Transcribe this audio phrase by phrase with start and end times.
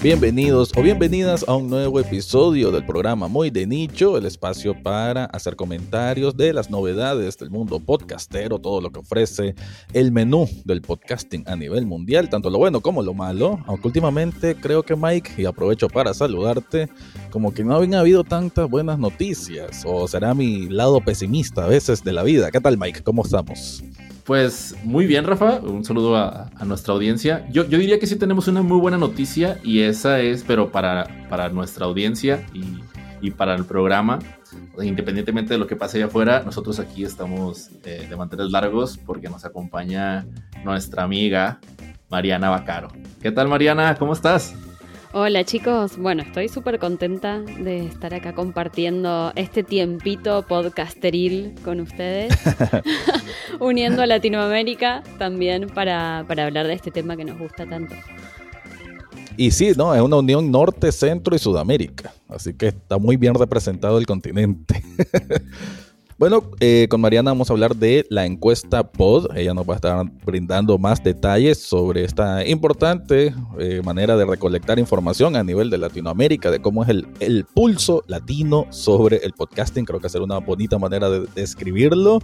[0.00, 5.24] Bienvenidos o bienvenidas a un nuevo episodio del programa Muy de Nicho, el espacio para
[5.24, 9.56] hacer comentarios de las novedades del mundo podcastero, todo lo que ofrece
[9.92, 13.58] el menú del podcasting a nivel mundial, tanto lo bueno como lo malo.
[13.66, 16.88] Aunque últimamente creo que Mike, y aprovecho para saludarte,
[17.30, 22.04] como que no habían habido tantas buenas noticias, o será mi lado pesimista a veces
[22.04, 22.52] de la vida.
[22.52, 23.02] ¿Qué tal Mike?
[23.02, 23.82] ¿Cómo estamos?
[24.28, 25.58] Pues muy bien, Rafa.
[25.60, 27.48] Un saludo a, nuestra audiencia.
[27.50, 31.08] Yo, yo, diría que sí tenemos una muy buena noticia y esa es, pero para,
[31.30, 32.44] para nuestra audiencia
[33.22, 34.18] y, para el programa,
[34.82, 39.30] independientemente de lo que pase allá afuera, nosotros aquí estamos eh, de mantener largos porque
[39.30, 40.26] nos acompaña
[40.62, 41.58] nuestra amiga
[42.10, 42.88] Mariana Bacaro.
[43.22, 43.94] ¿Qué tal, Mariana?
[43.98, 44.54] ¿Cómo estás?
[45.14, 52.34] Hola chicos, bueno, estoy súper contenta de estar acá compartiendo este tiempito podcasteril con ustedes,
[53.58, 57.94] uniendo a Latinoamérica también para, para hablar de este tema que nos gusta tanto.
[59.38, 63.34] Y sí, no, es una unión norte, centro y Sudamérica, así que está muy bien
[63.34, 64.82] representado el continente.
[66.18, 69.36] Bueno, eh, con Mariana vamos a hablar de la encuesta POD.
[69.36, 74.80] Ella nos va a estar brindando más detalles sobre esta importante eh, manera de recolectar
[74.80, 79.84] información a nivel de Latinoamérica, de cómo es el, pulso latino sobre el podcasting.
[79.84, 82.18] Creo que será una bonita manera de describirlo.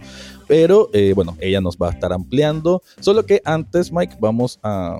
[0.45, 2.81] Pero eh, bueno, ella nos va a estar ampliando.
[2.99, 4.99] Solo que antes, Mike, vamos a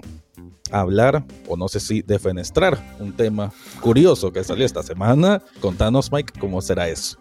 [0.72, 5.42] hablar, o no sé si defenestrar, un tema curioso que salió esta semana.
[5.60, 7.18] Contanos, Mike, cómo será eso.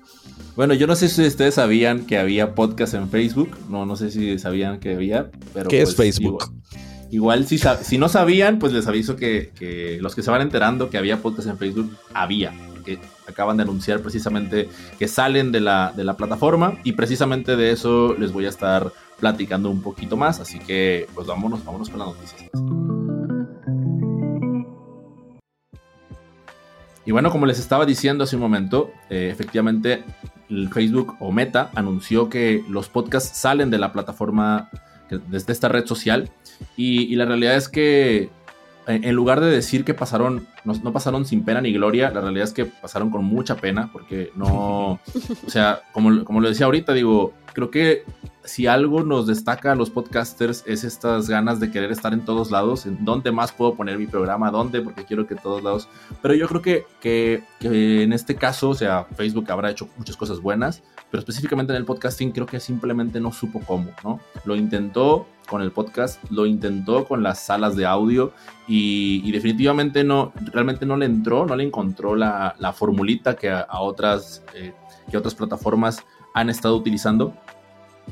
[0.57, 3.57] Bueno, yo no sé si ustedes sabían que había podcast en Facebook.
[3.69, 5.31] No, no sé si sabían que había.
[5.53, 6.53] Pero ¿Qué es pues, Facebook?
[7.11, 10.99] Igual, si, si, no sabían, pues les aviso que, los que se van enterando que
[10.99, 12.53] había podcast en Facebook, había.
[12.85, 14.69] Que acaban de anunciar precisamente
[14.99, 16.79] que salen de la, de la plataforma.
[16.85, 20.41] Y precisamente de eso les voy a estar platicando un poquito más.
[20.41, 22.51] Así que, pues vámonos, vámonos con las noticias.
[27.07, 30.05] Y bueno, como les estaba diciendo hace un momento, eh, efectivamente
[30.49, 34.71] el Facebook o Meta anunció que los podcasts salen de la plataforma
[35.29, 36.31] desde esta red social.
[36.77, 38.31] Y, la realidad es que
[38.87, 42.53] en lugar de decir que pasaron, no, pasaron sin pena ni gloria, la realidad es
[42.53, 45.01] que pasaron con mucha pena porque no,
[45.47, 48.05] o sea, como, como lo decía ahorita, digo, creo que
[48.45, 52.51] si algo nos destaca a los podcasters es estas ganas de querer estar en todos
[52.51, 55.89] lados, en dónde más puedo poner mi programa, dónde, porque quiero que en todos lados.
[56.21, 57.43] Pero yo creo que, que,
[58.03, 61.85] en este caso, o sea, Facebook habrá hecho muchas cosas buenas, pero específicamente en el
[61.85, 64.21] podcasting creo que simplemente no supo cómo, ¿no?
[64.45, 68.33] Lo intentó con el podcast, lo intentó con las salas de audio
[68.67, 73.67] y, definitivamente no, realmente no le entró, no le encontró la, la formulita que a,
[73.81, 74.73] otras, eh,
[75.11, 77.35] que otras plataformas han estado utilizando.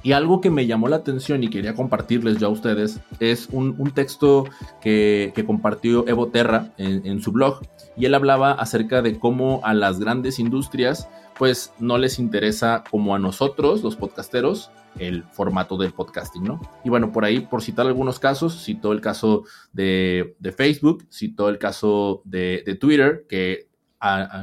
[0.02, 3.76] Y algo que me llamó la atención y quería compartirles ya a ustedes es un,
[3.92, 4.46] texto
[4.80, 7.60] que, compartió Evo Terra en, su blog.
[7.96, 13.14] Y él hablaba acerca de cómo a las grandes industrias pues no les interesa como
[13.14, 16.60] a nosotros, los podcasteros, el formato del podcasting, ¿no?
[16.84, 21.58] Y bueno, por ahí, por citar algunos casos, citó el caso de, Facebook, citó el
[21.58, 23.68] caso de, Twitter, que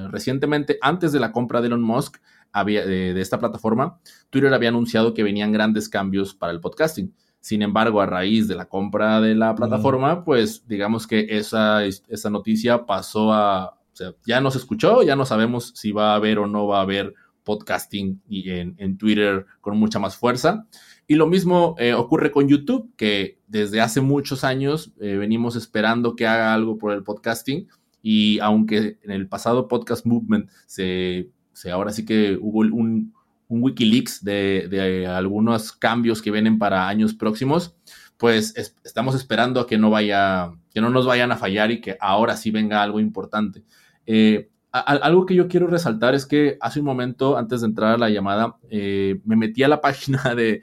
[0.10, 2.18] recientemente, antes de la compra de Elon Musk,
[2.52, 4.00] había, de, esta plataforma,
[4.30, 7.14] Twitter había anunciado que venían grandes cambios para el podcasting.
[7.42, 12.30] Sin embargo, a raíz de la compra de la plataforma, pues digamos que esa, esa
[12.30, 16.16] noticia pasó a, o sea, ya no se escuchó, ya no sabemos si va a
[16.16, 17.14] haber o no va a haber
[17.50, 20.68] podcasting y en, Twitter con mucha más fuerza.
[21.08, 26.16] Y lo mismo eh, ocurre con YouTube, que desde hace muchos años eh, venimos esperando
[26.16, 27.68] que haga algo por el podcasting.
[28.04, 31.32] Y aunque en el pasado Podcast Movement se
[31.74, 33.14] ahora sí que hubo un,
[33.50, 37.76] Wikileaks de, algunos cambios que vienen para años próximos,
[38.18, 41.98] pues estamos esperando a que no vaya, que no nos vayan a fallar y que
[42.00, 43.64] ahora sí venga algo importante.
[44.06, 47.98] Eh, algo que yo quiero resaltar es que hace un momento, antes de entrar a
[47.98, 50.62] la llamada, eh, me metí a la página de,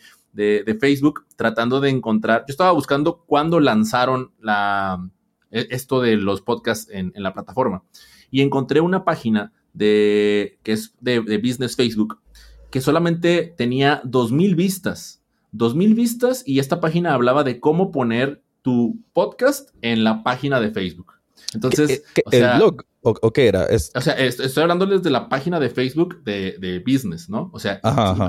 [0.80, 5.08] Facebook tratando de encontrar, yo estaba buscando cuándo lanzaron la,
[5.50, 7.82] e, esto de los podcasts en, en la plataforma
[8.30, 12.20] y encontré una página de, que es de, Business Facebook,
[12.70, 15.22] que solamente tenía 2.000 vistas.
[15.52, 20.70] 2.000 vistas y esta página hablaba de cómo poner tu podcast en la página de
[20.70, 21.12] Facebook.
[21.56, 23.66] Entonces, ¿el blog o, qué era?
[23.94, 27.50] O sea, estoy hablándoles de la página de Facebook de, business, ¿no?
[27.52, 27.80] O sea,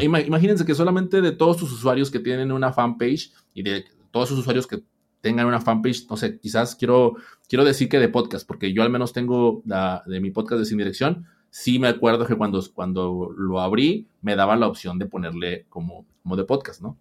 [0.01, 4.39] imagínense que solamente de todos sus usuarios que tienen una fanpage y de todos sus
[4.39, 4.81] usuarios que
[5.21, 7.15] tengan una fanpage, no sé, quizás quiero,
[7.47, 10.65] quiero decir que de podcast, porque yo al menos tengo la, de mi podcast de
[10.65, 11.25] Sin Dirección,
[11.57, 16.05] sí me acuerdo que cuando, cuando lo abrí me daba la opción de ponerle como,
[16.21, 16.99] como de podcast, ¿no?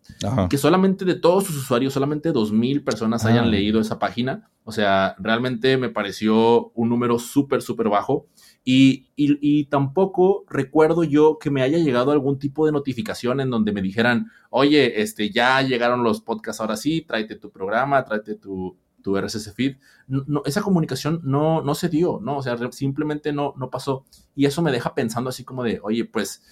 [0.48, 3.48] Que solamente de todos sus usuarios, solamente 2.000 personas hayan ah.
[3.48, 4.50] leído esa página.
[4.64, 8.28] O sea, realmente me pareció un número súper, súper bajo.
[8.64, 13.72] Y, y, tampoco recuerdo yo que me haya llegado algún tipo de notificación en donde
[13.72, 18.74] me dijeran, oye, este, ya llegaron los podcasts ahora sí, tráete tu programa, tráete tu,
[19.06, 19.76] tu RSS feed.
[20.08, 22.38] No, esa comunicación no, no se dio, ¿no?
[22.38, 24.04] O sea, simplemente no, no pasó.
[24.34, 26.42] Y eso me deja pensando así como de, oye, pues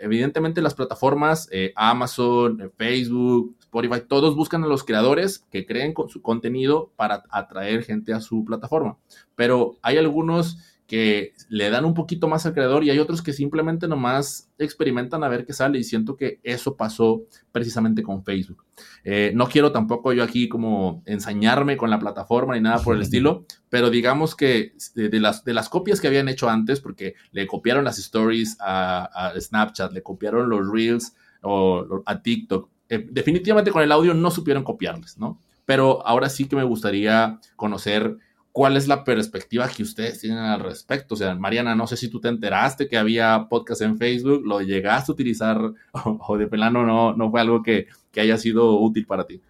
[0.00, 5.94] evidentemente las plataformas, eh, Amazon, eh, Facebook, Spotify, todos buscan a los creadores que creen
[5.94, 8.98] con su contenido para atraer gente a su plataforma.
[9.36, 13.32] Pero hay algunos que le dan un poquito más al creador y hay otros que
[13.32, 17.22] simplemente nomás experimentan a ver qué sale y siento que eso pasó
[17.52, 18.64] precisamente con Facebook.
[19.02, 23.02] Eh, no quiero tampoco yo aquí como ensañarme con la plataforma ni nada por el
[23.02, 27.46] estilo, pero digamos que de, las, de las copias que habían hecho antes, porque le
[27.46, 33.82] copiaron las stories a, Snapchat, le copiaron los reels o, a TikTok, eh, definitivamente con
[33.82, 35.40] el audio no supieron copiarles, ¿no?
[35.64, 38.18] Pero ahora sí que me gustaría conocer
[38.54, 41.14] cuál es la perspectiva que ustedes tienen al respecto.
[41.14, 44.60] O sea, Mariana, no sé si tú te enteraste que había podcast en Facebook, lo
[44.60, 45.58] llegaste a utilizar
[45.92, 49.40] o, de plano no, fue algo que, haya sido útil para ti.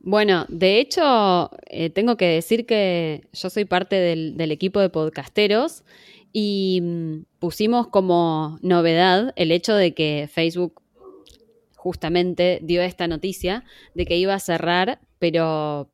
[0.00, 4.88] Bueno, de hecho, eh, tengo que decir que yo soy parte del, del equipo de
[4.88, 5.84] podcasteros
[6.32, 10.80] y mm, pusimos como novedad el hecho de que Facebook
[11.76, 15.90] justamente dio esta noticia de que iba a cerrar, pero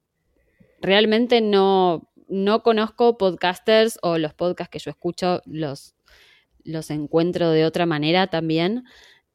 [0.81, 5.95] realmente no, no conozco podcasters o los podcasts que yo escucho los,
[6.65, 8.85] los encuentro de otra manera también.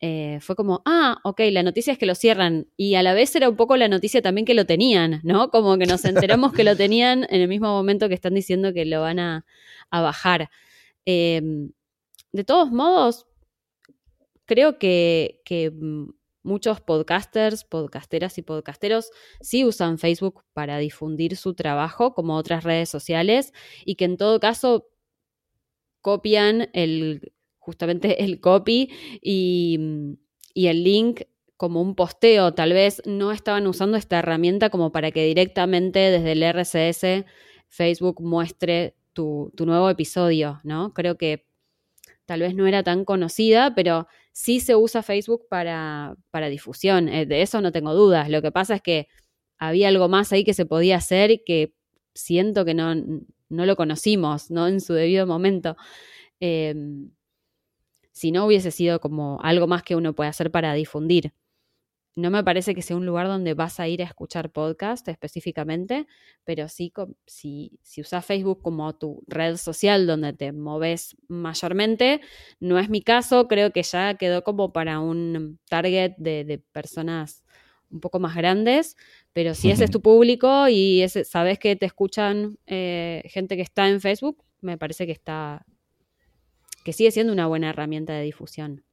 [0.01, 2.67] Eh, fue como, ah, ok, la noticia es que lo cierran.
[2.77, 5.49] Y a la vez era un poco la noticia también que lo tenían, ¿no?
[5.49, 8.85] Como que nos enteramos que lo tenían en el mismo momento que están diciendo que
[8.85, 9.45] lo van a,
[9.91, 10.49] bajar.
[11.05, 11.71] Em,
[12.31, 13.27] de todos modos,
[14.45, 16.09] creo que, que mm,
[16.45, 19.09] Muchos podcasters, podcasteras y podcasteros
[19.41, 23.51] sí usan Facebook para difundir su trabajo como otras redes sociales
[23.83, 24.87] y que en todo caso
[26.01, 28.91] copian el, justamente el copy
[29.23, 29.79] y,
[30.53, 31.21] el link
[31.57, 32.53] como un posteo.
[32.53, 37.25] Tal vez no estaban usando esta herramienta como para que directamente desde el RSS
[37.69, 40.93] Facebook muestre tu, tu nuevo episodio, ¿no?
[40.93, 41.47] Creo que
[42.27, 47.07] tal vez no era tan conocida, pero sí se usa Facebook para, para difusión.
[47.07, 48.29] Eh, de eso no tengo dudas.
[48.29, 49.07] Lo que pasa es que
[49.57, 51.73] había algo más ahí que se podía hacer que
[52.13, 54.67] siento que no, no lo conocimos, ¿no?
[54.67, 55.77] En su debido momento.
[56.41, 57.11] Em,
[58.11, 61.33] si no hubiese sido como algo más que uno puede hacer para difundir
[62.15, 66.07] no me parece que sea un lugar donde vas a ir a escuchar podcast específicamente,
[66.45, 66.93] pero sí
[67.25, 72.21] si, si usas Facebook como tu red social donde te moves mayormente,
[72.61, 77.43] no es mi caso, creo que ya quedó como para un target de, personas
[77.91, 78.95] un poco más grandes,
[79.33, 83.61] pero si ese es tu público y ese, sabes que te escuchan eh, gente que
[83.61, 85.65] está en Facebook, me parece que está
[86.85, 88.83] que sigue siendo una buena herramienta de difusión.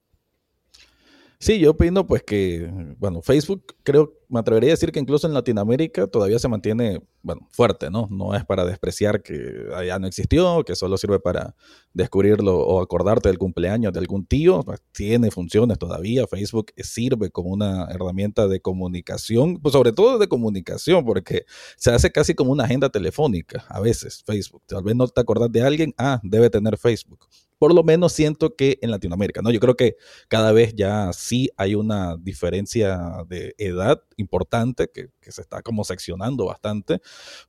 [1.42, 5.34] Sí, yo opino pues que, bueno, Facebook creo, me atrevería a decir que incluso en
[5.34, 8.06] Latinoamérica todavía se mantiene, bueno, fuerte, ¿no?
[8.12, 11.56] No es para despreciar que allá no existió, que solo sirve para
[11.94, 14.62] descubrirlo o acordarte del cumpleaños de algún tío.
[14.62, 16.28] Pues, tiene funciones todavía.
[16.28, 21.44] Facebook sirve como una herramienta de comunicación, pues sobre todo de comunicación, porque
[21.76, 24.62] se hace casi como una agenda telefónica a veces, Facebook.
[24.66, 27.26] Tal vez no te acordás de alguien, ah, debe tener Facebook
[27.62, 29.52] por lo menos siento que en Latinoamérica, ¿no?
[29.52, 29.94] Yo creo que
[30.26, 36.46] cada vez ya sí hay una diferencia de edad importante que, se está como seccionando
[36.46, 37.00] bastante,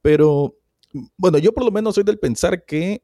[0.04, 0.56] pero
[1.18, 3.02] bueno, yo por lo menos soy del pensar que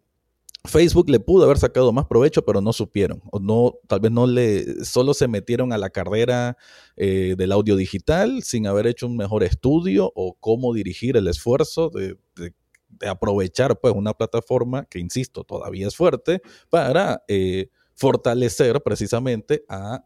[0.66, 4.28] Facebook le pudo haber sacado más provecho, pero no supieron, o no, tal vez no
[4.28, 6.58] le, solo se metieron a la carrera
[6.96, 11.89] eh, del audio digital sin haber hecho un mejor estudio o cómo dirigir el esfuerzo
[11.89, 12.54] de, de
[12.89, 20.03] de aprovechar pues una plataforma que, insisto, todavía es fuerte para eh, fortalecer precisamente a,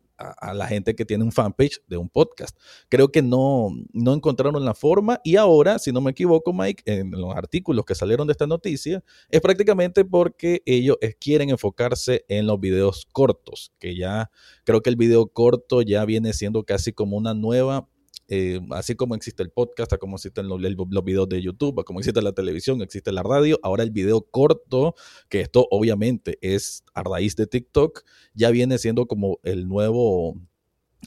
[0.53, 2.57] la gente que tiene un fanpage de un podcast.
[2.87, 7.11] Creo que no, no encontraron la forma y ahora, si no me equivoco, Mike, en
[7.11, 12.57] los artículos que salieron de esta noticia, es prácticamente porque ellos quieren enfocarse en los
[12.59, 14.31] videos cortos, que ya
[14.63, 17.89] creo que el video corto ya viene siendo casi como una nueva
[18.27, 20.59] eh, así como existe el podcast, como existen los,
[21.03, 24.95] videos de YouTube, como existe la televisión, existe la radio, ahora el video corto,
[25.29, 28.03] que esto obviamente es a raíz de TikTok,
[28.33, 30.37] ya viene siendo como el nuevo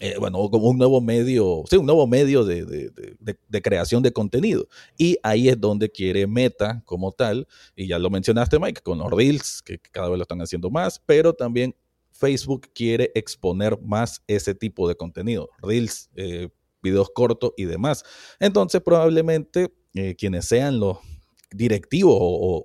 [0.00, 2.92] eh, bueno, como un nuevo medio, sí, un nuevo medio de,
[3.62, 4.68] creación de contenido.
[4.98, 9.10] Y ahí es donde quiere Meta como tal, y ya lo mencionaste Mike, con los
[9.10, 11.74] Reels, que cada vez lo están haciendo más, pero también
[12.10, 16.50] Facebook quiere exponer más ese tipo de contenido, Reels, eh,
[16.82, 18.04] videos cortos y demás.
[18.40, 20.98] Entonces probablemente eh, quienes sean los
[21.50, 22.16] directivo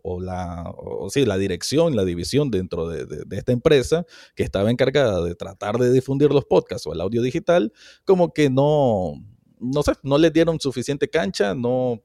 [0.03, 0.73] o, la,
[1.09, 5.91] sí, la dirección, la división dentro de, esta empresa que estaba encargada de tratar de
[5.91, 7.71] difundir los podcasts o el audio digital,
[8.05, 9.13] como que no,
[9.59, 12.01] no sé, no le dieron suficiente cancha, no,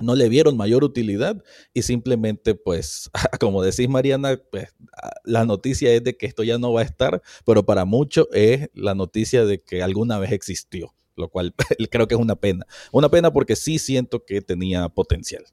[0.00, 4.74] no le vieron mayor utilidad y simplemente, pues, como decís Mariana, pues,
[5.24, 8.68] la noticia es de que esto ya no va a estar, pero para muchos es
[8.74, 11.54] la noticia de que alguna vez existió, lo cual
[11.90, 12.66] creo que es una pena.
[12.92, 15.44] Una pena porque sí siento que tenía potencial.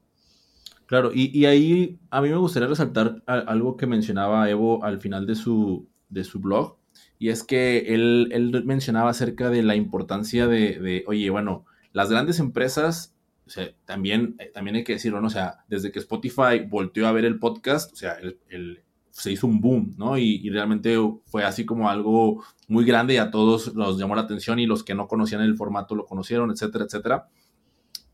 [0.86, 5.34] Claro, y, ahí a mí me gustaría resaltar algo que mencionaba Evo al final de
[5.34, 6.76] su, de su blog,
[7.18, 12.38] y es que él, él mencionaba acerca de la importancia de, oye, bueno, las grandes
[12.38, 15.28] empresas, o sea, también, eh, también hay que decirlo, ¿no?
[15.28, 18.18] O sea, desde que Spotify volteó a ver el podcast, o sea,
[18.48, 18.82] el,
[19.18, 20.18] se hizo un boom, ¿no?
[20.18, 20.94] Y, y, realmente
[21.24, 24.84] fue así como algo muy grande y a todos los llamó la atención y los
[24.84, 27.28] que no conocían el formato lo conocieron, etcétera, etcétera.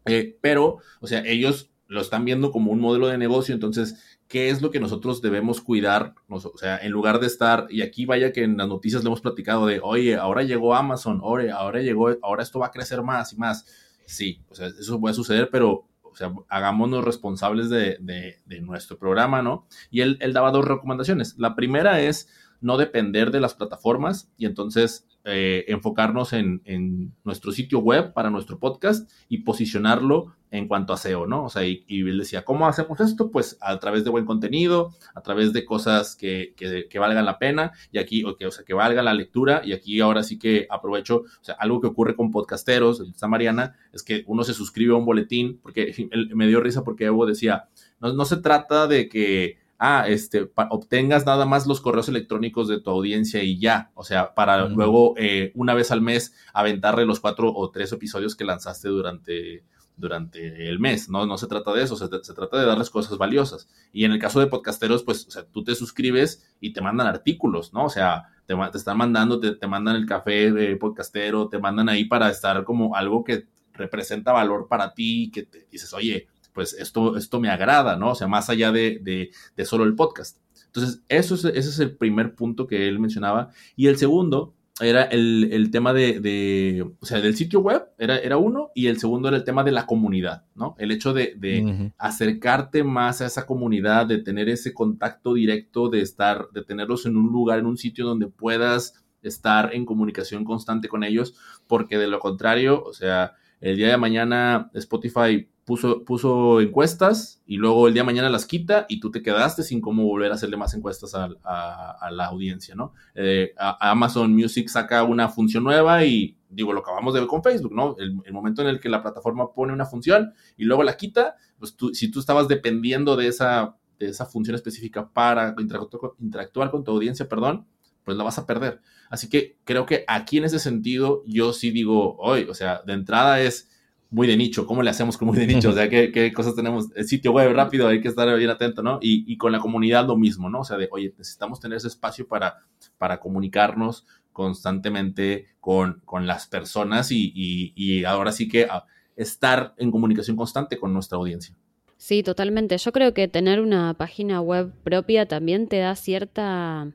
[0.07, 4.49] Eh, pero, o sea, ellos lo están viendo como un modelo de negocio, entonces, ¿qué
[4.49, 6.15] es lo que nosotros debemos cuidar?
[6.29, 9.21] O sea, en lugar de estar, y aquí vaya que en las noticias le hemos
[9.21, 13.33] platicado de, oye, ahora llegó Amazon, oye, ahora llegó, ahora esto va a crecer más
[13.33, 13.67] y más.
[14.07, 19.67] Sí, o sea, eso puede suceder, pero, o sea, hagámonos responsables de, nuestro programa, ¿no?
[19.91, 21.37] Y él, él daba dos recomendaciones.
[21.39, 22.29] La primera es
[22.63, 28.59] no depender de las plataformas y entonces eh, enfocarnos en, nuestro sitio web para nuestro
[28.59, 31.45] podcast y posicionarlo en cuanto a SEO, ¿no?
[31.45, 33.31] O sea, y, él decía, ¿cómo hacemos esto?
[33.31, 36.55] Pues a través de buen contenido, a través de cosas que,
[36.99, 40.01] valgan la pena y aquí, o, que, o sea, que valga la lectura y aquí
[40.01, 44.25] ahora sí que aprovecho, o sea, algo que ocurre con podcasteros, está Mariana, es que
[44.27, 45.95] uno se suscribe a un boletín, porque
[46.35, 47.69] me dio risa porque Evo decía,
[48.01, 52.81] no, no se trata de que ah, este, obtengas nada más los correos electrónicos de
[52.81, 57.19] tu audiencia y ya, o sea, para luego eh, una vez al mes aventarle los
[57.19, 59.65] cuatro o tres episodios que lanzaste durante,
[59.97, 61.27] durante el mes, ¿no?
[61.27, 63.69] No se trata de eso, se, trata de darles cosas valiosas.
[63.93, 67.09] Y en el caso de podcasteros, pues, o sea, tú te suscribes y te mandan
[67.09, 67.87] artículos, ¿no?
[67.87, 71.89] O sea, te, te están mandando, te, te, mandan el café de podcastero, te mandan
[71.89, 76.75] ahí para estar como algo que representa valor para ti, que te dices, oye, pues
[76.75, 78.11] esto, esto me agrada, ¿no?
[78.11, 79.31] O sea, más allá de,
[79.65, 80.39] solo el podcast.
[80.67, 83.51] Entonces, eso es, ese es el primer punto que él mencionaba.
[83.77, 88.71] Y el segundo era el, tema de, o sea, del sitio web, era, era uno,
[88.75, 90.75] y el segundo era el tema de la comunidad, ¿no?
[90.79, 96.49] El hecho de, acercarte más a esa comunidad, de tener ese contacto directo, de estar,
[96.53, 101.05] de tenerlos en un lugar, en un sitio donde puedas estar en comunicación constante con
[101.05, 101.35] ellos,
[101.67, 107.57] porque de lo contrario, o sea, el día de mañana Spotify puso, puso encuestas y
[107.57, 110.35] luego el día de mañana las quita y tú te quedaste sin cómo volver a
[110.35, 112.93] hacerle más encuestas a, la audiencia, ¿no?
[113.15, 117.73] Eh, Amazon Music saca una función nueva y digo, lo acabamos de ver con Facebook,
[117.73, 117.95] ¿no?
[117.99, 121.77] El, momento en el que la plataforma pone una función y luego la quita, pues
[121.77, 126.83] tú, si tú estabas dependiendo de esa, de esa función específica para interactuar, interactuar con
[126.83, 127.67] tu audiencia, perdón,
[128.05, 128.81] pues la vas a perder.
[129.11, 132.95] Así que creo que aquí en ese sentido yo sí digo, hoy, o sea, de
[132.95, 133.69] entrada es
[134.13, 135.71] muy de nicho, ¿cómo le hacemos con muy de nicho?
[135.71, 136.89] O sea, ¿qué, cosas tenemos?
[136.95, 138.99] El sitio web rápido, hay que estar bien atento, ¿no?
[139.01, 140.61] Y, con la comunidad lo mismo, ¿no?
[140.61, 142.59] O sea, de, oye, necesitamos tener ese espacio para,
[142.99, 148.85] para comunicarnos constantemente con, con las personas y, y, ahora sí que ah,
[149.17, 151.55] estar en comunicación constante con nuestra audiencia.
[151.97, 152.77] Sí, totalmente.
[152.77, 156.93] Yo creo que tener una página web propia también te da cierta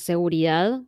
[0.00, 0.82] seguridad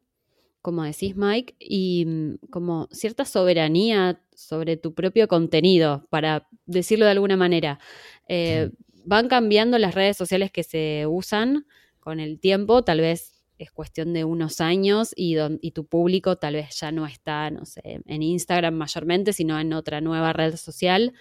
[0.62, 7.10] como decís Mike, y mm, como cierta soberanía sobre tu propio contenido, para decirlo de
[7.10, 7.80] alguna manera.
[8.28, 8.70] Eh,
[9.04, 11.66] van cambiando las redes sociales que se usan
[11.98, 16.54] con el tiempo, tal vez es cuestión de unos años y, y, tu público tal
[16.54, 21.12] vez ya no está, no sé, en Instagram mayormente, sino en otra nueva red social.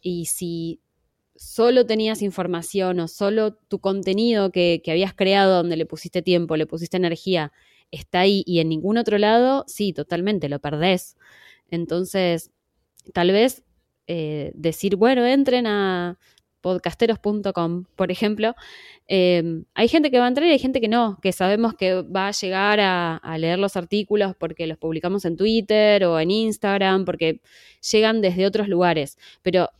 [0.00, 0.80] Y si
[1.38, 6.56] solo tenías información o solo tu contenido que, que habías creado, donde le pusiste tiempo,
[6.56, 7.52] le pusiste energía,
[7.92, 11.16] está ahí y en ningún otro lado, sí, totalmente, lo perdés.
[11.70, 12.50] Entonces,
[13.14, 13.62] tal vez
[14.08, 16.18] eh, decir, bueno, entren a
[16.60, 18.54] podcasteros.com, por ejemplo,
[19.06, 22.02] em, hay gente que va a entrar y hay gente que no, que sabemos que
[22.02, 26.32] va a llegar a, a, leer los artículos porque los publicamos en Twitter o en
[26.32, 27.40] Instagram, porque
[27.92, 29.70] llegan desde otros lugares, pero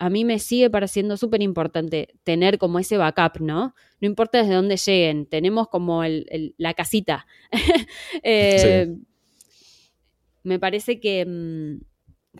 [0.00, 3.74] a mí me sigue pareciendo súper importante tener como ese backup, ¿no?
[4.00, 7.26] No importa desde dónde lleguen, tenemos como la casita.
[8.22, 8.96] Eh,
[10.42, 11.84] me parece que, mm,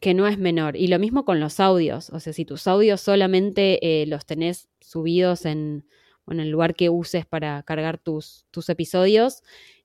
[0.01, 0.77] que, no es menor.
[0.77, 2.11] Y lo mismo con los audios.
[2.11, 5.85] O sea, si tus audios solamente eh, los tenés subidos en,
[6.29, 9.43] el lugar que uses para cargar tus, tus episodios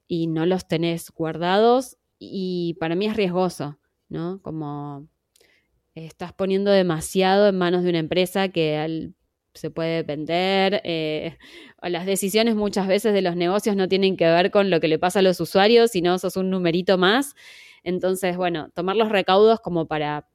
[0.08, 4.42] y no los tenés guardados, y para mí es riesgoso, ¿no?
[4.42, 5.08] Como
[5.96, 9.14] estás poniendo demasiado en manos de una empresa que
[9.54, 10.82] se puede vender.
[10.84, 11.38] Eh,
[11.82, 15.00] las decisiones muchas veces de los negocios no tienen que ver con lo que le
[15.00, 17.36] pasa a los usuarios, sino sos un numerito más.
[17.84, 20.28] Entonces, bueno, tomar los recaudos como para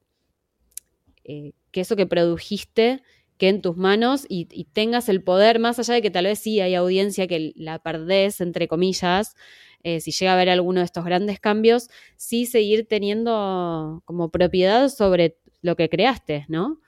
[1.23, 3.01] eh, que eso que produjiste
[3.37, 6.59] quede en tus manos y, tengas el poder, más allá de que tal vez sí
[6.59, 9.35] hay audiencia que la perdés, entre comillas,
[9.83, 14.89] eh, si llega a haber alguno de estos grandes cambios, sí seguir teniendo como propiedad
[14.89, 16.79] sobre lo que creaste, ¿no?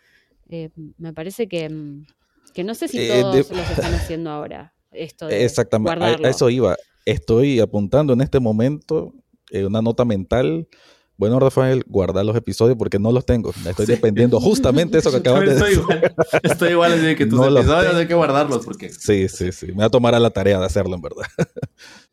[0.49, 2.05] Eh, me parece que, mm,
[2.53, 4.73] que, no sé si eh, todos los están haciendo ahora.
[4.91, 6.75] Esto de Exactamente, a, eso iba.
[7.05, 9.13] Estoy apuntando en este momento
[9.49, 10.67] eh, una nota mental.
[11.15, 13.53] Bueno, Rafael, guardar los episodios porque no los tengo.
[13.65, 15.79] Estoy dependiendo justamente eso que acabas de decir.
[15.79, 16.13] Igual.
[16.43, 18.89] Estoy igual, así que tus episodios hay que guardarlos porque...
[18.89, 19.67] Sí, sí, sí.
[19.67, 21.25] Me va a tomar a la tarea de hacerlo, en verdad.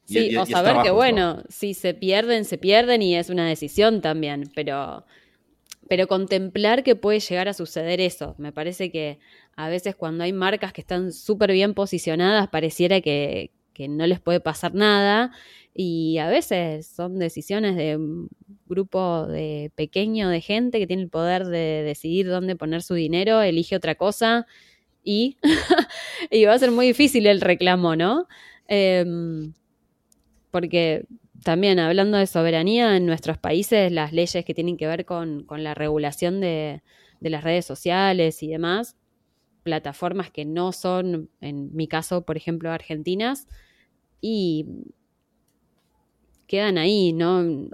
[0.05, 4.51] Sí, o saber que, bueno, si se pierden, se pierden y es una decisión también,
[4.55, 5.05] pero
[5.89, 8.35] pero contemplar que puede llegar a suceder eso.
[8.39, 9.19] Me parece que
[9.57, 13.51] a veces cuando hay marcas que están súper bien posicionadas, pareciera que,
[13.89, 15.33] no les puede pasar nada.
[15.73, 18.29] Y a veces son decisiones de un
[18.67, 23.41] grupo de pequeño de gente que tiene el poder de decidir dónde poner su dinero,
[23.41, 24.47] elige otra cosa
[25.05, 25.39] y,
[26.31, 28.27] y va a ser muy difícil el reclamo, ¿no?
[28.67, 29.53] Em,
[30.51, 31.07] porque
[31.43, 35.75] también hablando de soberanía en nuestros países, las leyes que tienen que ver con, la
[35.75, 36.83] regulación de,
[37.21, 38.97] las redes sociales y demás,
[39.63, 43.47] plataformas que no son, en mi caso, por ejemplo, argentinas,
[44.21, 44.67] y
[46.47, 47.69] quedan ahí, ¿no?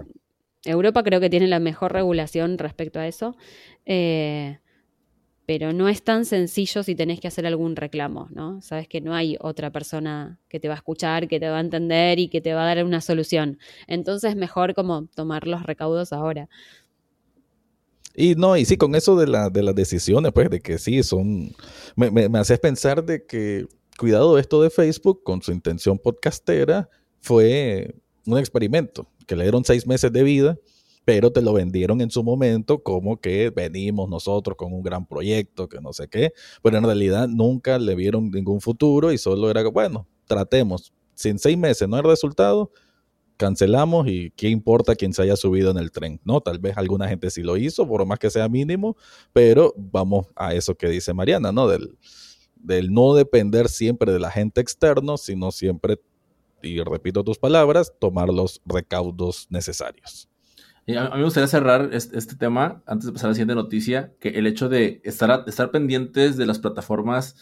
[0.63, 3.35] Europa creo que tiene la mejor regulación respecto a eso.
[3.85, 4.59] Eh,
[5.45, 8.61] pero no es tan sencillo si tenés que hacer algún reclamo, ¿no?
[8.61, 11.61] Sabes que no hay otra persona que te va a escuchar, que te va a
[11.61, 13.59] entender y que te va a dar una solución.
[13.87, 16.49] Entonces, mejor como tomar los recaudos ahora.
[18.15, 21.03] Y no, y sí, con eso de, la, de las decisiones, pues, de que sí,
[21.03, 21.53] son.
[21.95, 23.67] Me, me, haces pensar de que,
[23.99, 27.93] cuidado, esto de Facebook, con su intención podcastera, fue
[28.25, 30.57] un experimento, que le dieron seis meses de vida
[31.05, 35.69] pero te lo vendieron en su momento como que venimos nosotros con un gran proyecto,
[35.69, 39.63] que no sé qué, pero en realidad nunca le vieron ningún futuro y solo era,
[39.69, 40.91] bueno, tratemos.
[41.13, 42.71] Si en seis meses no hay resultado,
[43.37, 46.41] cancelamos y qué importa quién se haya subido en el tren, ¿no?
[46.41, 48.97] Tal vez alguna gente sí lo hizo, por más que sea mínimo,
[49.31, 51.67] pero vamos a eso que dice Mariana, ¿no?
[51.67, 51.97] Del,
[52.55, 55.99] del no depender siempre de la gente externa, sino siempre,
[56.63, 60.29] y repito tus palabras, tomar los recaudos necesarios
[60.87, 64.29] a, mí me gustaría cerrar este, tema, antes de pasar a la siguiente noticia, que
[64.29, 67.35] el hecho de estar, estar pendientes de las plataformas,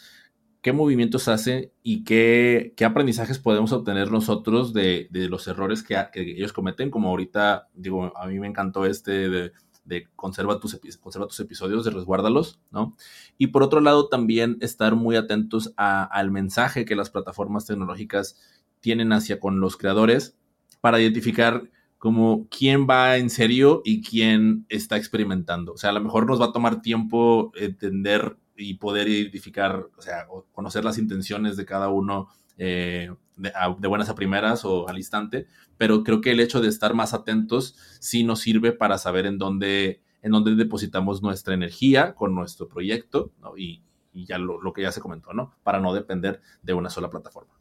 [0.62, 5.94] qué movimientos hacen y qué, qué aprendizajes podemos obtener nosotros de, de los errores que,
[6.10, 9.52] que, ellos cometen, como ahorita, digo, a mí me encantó este de,
[9.84, 12.96] de conserva, tus, conserva tus episodios, de resguárdalos, ¿no?
[13.36, 18.40] Y por otro lado, también estar muy atentos al mensaje que las plataformas tecnológicas
[18.80, 20.36] tienen hacia con los creadores
[20.80, 21.70] para identificar
[22.04, 25.72] como quién va en serio y quién está experimentando.
[25.72, 30.02] O sea, a lo mejor nos va a tomar tiempo entender y poder identificar, o
[30.02, 35.46] sea, conocer las intenciones de cada uno eh, de, buenas a primeras o al instante,
[35.78, 39.38] pero creo que el hecho de estar más atentos sí nos sirve para saber en
[39.38, 43.80] dónde, en dónde depositamos nuestra energía con nuestro proyecto y,
[44.12, 45.54] ya lo, lo que ya se comentó, ¿no?
[45.62, 47.54] Para no depender de una sola plataforma.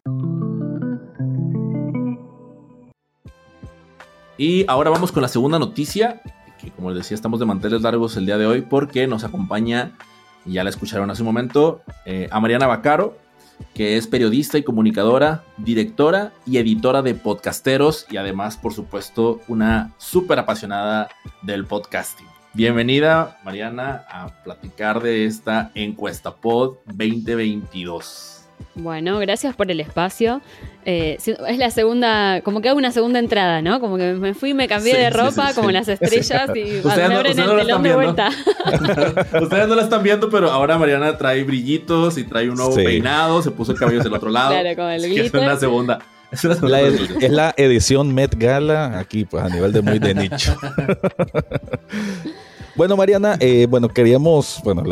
[4.38, 6.22] Y ahora vamos con la segunda noticia,
[6.60, 9.92] que como les decía estamos de manteles largos el día de hoy porque nos acompaña,
[10.46, 13.18] ya la escucharon hace un momento, eh, a Mariana Bacaro,
[13.76, 19.94] que es periodista y comunicadora, directora y editora de podcasteros y además, por supuesto, una
[19.98, 21.10] súper apasionada
[21.44, 22.28] del podcasting.
[22.54, 28.43] Bienvenida, Mariana, a platicar de esta encuesta Pod 2022.
[28.76, 30.42] Bueno, gracias por el espacio.
[30.86, 33.80] Eh, es la segunda, como que hago una segunda entrada, ¿no?
[33.80, 37.36] Como que me fui, me cambié de ropa, como las estrellas, y ustedes no, el
[37.36, 38.30] telón de vuelta.
[39.42, 43.42] ustedes no la están viendo, pero ahora Mariana trae brillitos y trae un nuevo peinado,
[43.44, 44.52] se puso el cabello del otro lado.
[44.52, 45.26] Claro, con el glitter.
[45.26, 46.00] Es una segunda.
[46.32, 50.58] Es, la, es la edición Met Gala aquí, pues a nivel de muy de nicho.
[52.76, 54.84] Bueno, Mariana, eh, bueno, queríamos, bueno,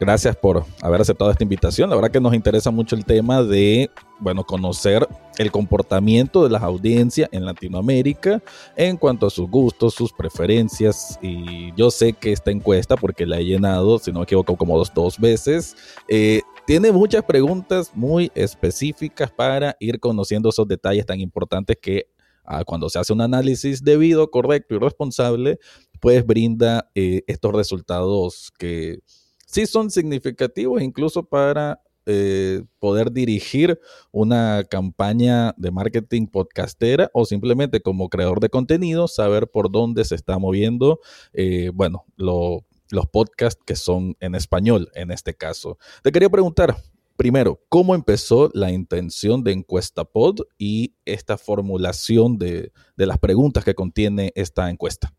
[0.00, 1.90] gracias por haber aceptado esta invitación.
[1.90, 6.62] La verdad que nos interesa mucho el tema de, bueno, conocer el comportamiento de las
[6.62, 8.42] audiencias en Latinoamérica
[8.76, 11.18] en cuanto a sus gustos, sus preferencias.
[11.20, 14.78] Y yo sé que esta encuesta, porque la he llenado, si no me equivoco, como
[14.78, 15.76] dos, dos veces,
[16.08, 22.06] eh, tiene muchas preguntas muy específicas para ir conociendo esos detalles tan importantes que
[22.44, 25.58] ah, cuando se hace un análisis debido, correcto y responsable,
[26.00, 29.00] pues brinda eh, estos resultados que
[29.50, 33.78] sí son significativos incluso para eh, poder dirigir
[34.10, 40.14] una campaña de marketing podcastera o simplemente como creador de contenido saber por dónde se
[40.14, 41.00] está moviendo,
[41.32, 45.78] eh, bueno, los podcasts que son en español en este caso.
[46.02, 46.76] Te quería preguntar,
[47.16, 53.74] primero, ¿cómo empezó la intención de Encuesta Pod y esta formulación de las preguntas que
[53.74, 55.12] contiene esta encuesta?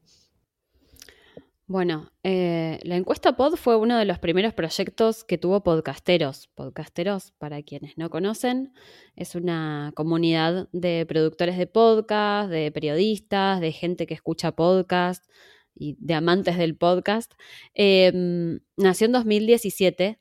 [1.72, 6.50] Bueno, eh, la encuesta Pod fue uno de los primeros proyectos que tuvo podcasteros.
[6.54, 8.74] Podcasteros, para quienes no conocen,
[9.16, 15.26] es una comunidad de productores de podcast, de periodistas, de gente que escucha podcast
[15.74, 17.36] y de amantes del podcast.
[17.74, 20.20] Em, nació en 2017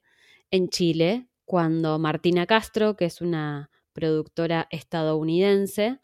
[0.52, 5.98] en Chile, cuando Martina Castro, que es una productora estadounidense,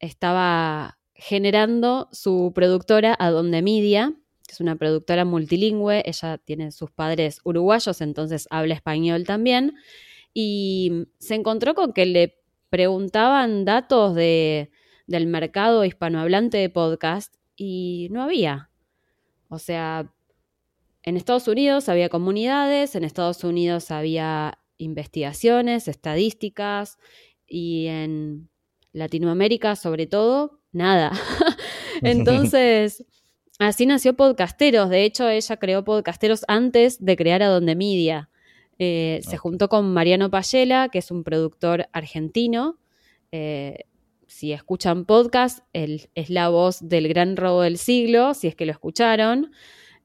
[0.00, 4.16] estaba generando su productora Adonde Media
[4.48, 9.74] es una productora multilingüe, ella tiene sus padres uruguayos, entonces habla español también,
[10.32, 12.38] y se encontró con que le
[12.70, 14.70] preguntaban datos de,
[15.06, 18.70] del mercado hispanohablante de podcast y no había.
[19.48, 20.12] O sea,
[21.02, 26.98] en Estados Unidos había comunidades, en Estados Unidos había investigaciones, estadísticas
[27.46, 28.48] y en
[28.92, 31.12] Latinoamérica sobre todo, nada.
[32.02, 33.04] Entonces,
[33.58, 34.90] Así nació Podcasteros.
[34.90, 38.30] De hecho, ella creó Podcasteros antes de crear Adonde Media.
[38.78, 42.78] Eh, se juntó con Mariano Payela, que es un productor argentino.
[43.30, 43.84] Eh,
[44.26, 48.66] si escuchan podcast, él es la voz del gran robo del siglo, si es que
[48.66, 49.52] lo escucharon.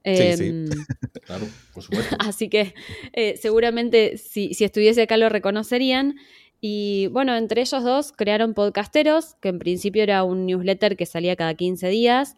[0.05, 0.47] sí, sí.
[0.47, 0.69] Em,
[1.25, 2.15] claro, por supuesto.
[2.19, 2.75] Así que
[3.13, 6.15] eh, seguramente si, si, estuviese acá lo reconocerían.
[6.61, 11.35] Y bueno, entre ellos dos crearon Podcasteros, que en principio era un newsletter que salía
[11.35, 12.35] cada 15 días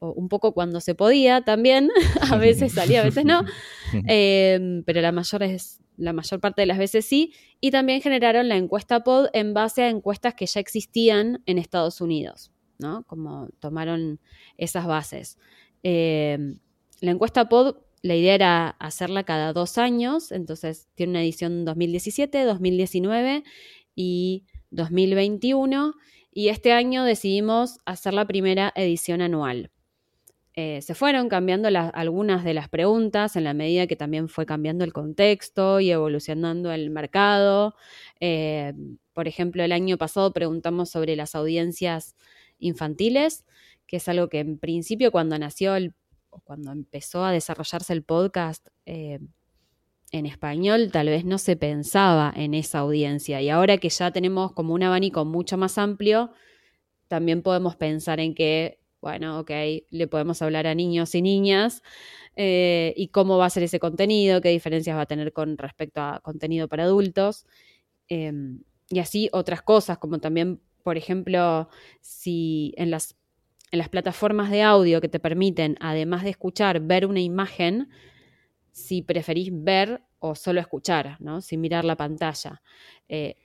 [0.00, 1.90] un poco cuando se podía también,
[2.30, 3.44] a veces salía, a veces no,
[4.06, 8.48] em, pero la mayor, es, la mayor parte de las veces sí, y también generaron
[8.48, 13.04] la encuesta POD en base a encuestas que ya existían en Estados Unidos, ¿no?
[13.04, 14.20] Como tomaron
[14.56, 15.38] esas bases.
[15.82, 16.58] Em,
[17.00, 22.44] la encuesta POD, la idea era hacerla cada dos años, entonces tiene una edición 2017,
[22.44, 23.42] 2019
[23.94, 25.94] y 2021,
[26.32, 29.70] y este año decidimos hacer la primera edición anual.
[30.58, 34.84] Eh, se fueron cambiando algunas de las preguntas en la medida que también fue cambiando
[34.84, 37.74] el contexto y evolucionando el mercado.
[38.20, 38.72] Eh,
[39.12, 42.16] por ejemplo, el año pasado preguntamos sobre las audiencias
[42.58, 43.44] infantiles,
[43.86, 45.92] que es algo que en principio cuando nació el,
[46.44, 49.18] cuando empezó a desarrollarse el podcast eh,
[50.10, 53.42] en español, tal vez no se pensaba en esa audiencia.
[53.42, 56.30] Y ahora que ya tenemos como un abanico mucho más amplio,
[57.08, 59.50] también podemos pensar en que bueno, ok,
[59.90, 61.82] le podemos hablar a niños y niñas
[62.36, 66.00] eh, y cómo va a ser ese contenido, qué diferencias va a tener con respecto
[66.00, 67.46] a contenido para adultos.
[68.08, 71.68] Em, y así otras cosas, como también, por ejemplo,
[72.00, 73.16] si en las,
[73.72, 77.88] en las plataformas de audio que te permiten, además de escuchar, ver una imagen,
[78.72, 81.40] si preferís ver o solo escuchar, ¿no?
[81.40, 82.62] Sin mirar la pantalla.
[83.08, 83.36] Eh,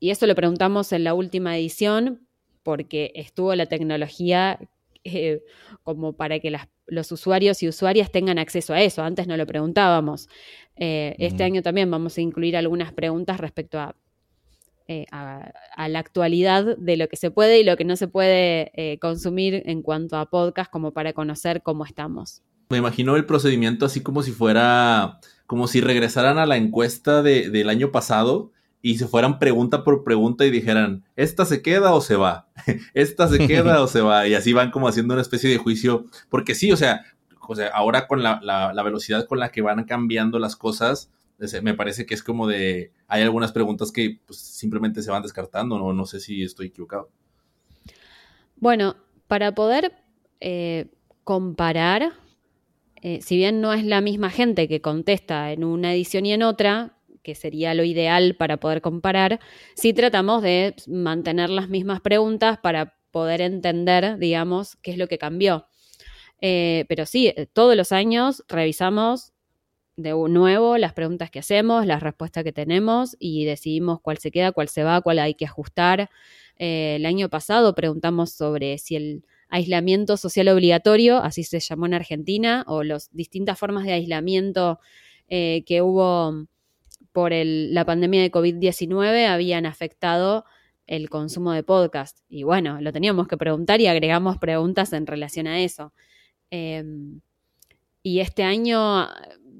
[0.00, 2.26] y eso lo preguntamos en la última edición
[2.62, 4.58] porque estuvo la tecnología
[5.04, 5.42] eh,
[5.82, 6.54] como para que
[6.86, 9.02] los usuarios y usuarias tengan acceso a eso.
[9.02, 10.28] Antes no lo preguntábamos.
[10.76, 13.78] Eh, este año también vamos a incluir algunas preguntas respecto
[14.86, 18.08] eh, a, a, la actualidad de lo que se puede y lo que no se
[18.08, 22.42] puede consumir en cuanto a podcast, como para conocer cómo estamos.
[22.70, 27.68] Me imagino el procedimiento así como si fuera, como si regresaran a la encuesta del
[27.68, 32.16] año pasado y se fueran pregunta por pregunta y dijeran, ¿esta se queda o se
[32.16, 32.48] va?
[32.94, 34.26] ¿Esta se queda o se va?
[34.28, 37.04] Y así van como haciendo una especie de juicio, porque sí, o sea,
[37.40, 41.10] o sea ahora con la, la, velocidad con la que van cambiando las cosas,
[41.62, 45.78] me parece que es como de, hay algunas preguntas que pues, simplemente se van descartando,
[45.78, 45.92] ¿no?
[45.92, 47.10] no sé si estoy equivocado.
[48.56, 48.96] Bueno,
[49.28, 49.92] para poder
[50.40, 50.86] eh,
[51.22, 52.12] comparar,
[53.02, 56.42] eh, si bien no es la misma gente que contesta en una edición y en
[56.42, 56.97] otra,
[57.28, 59.38] que sería lo ideal para poder comparar,
[59.74, 65.18] si tratamos de mantener las mismas preguntas para poder entender, digamos, qué es lo que
[65.18, 65.66] cambió.
[66.40, 69.34] Eh, pero sí, eh, todos los años revisamos
[69.96, 74.52] de nuevo las preguntas que hacemos, las respuestas que tenemos y decidimos cuál se queda,
[74.52, 76.08] cuál se va, cuál hay que ajustar.
[76.56, 81.92] Eh, el año pasado preguntamos sobre si el aislamiento social obligatorio, así se llamó en
[81.92, 84.80] Argentina, o las distintas formas de aislamiento
[85.30, 86.48] que hubo
[87.12, 90.44] por la pandemia de COVID-19 habían afectado
[90.86, 92.18] el consumo de podcast.
[92.28, 95.92] Y bueno, lo teníamos que preguntar y agregamos preguntas en relación a eso.
[96.50, 97.20] Em,
[98.02, 99.06] y este año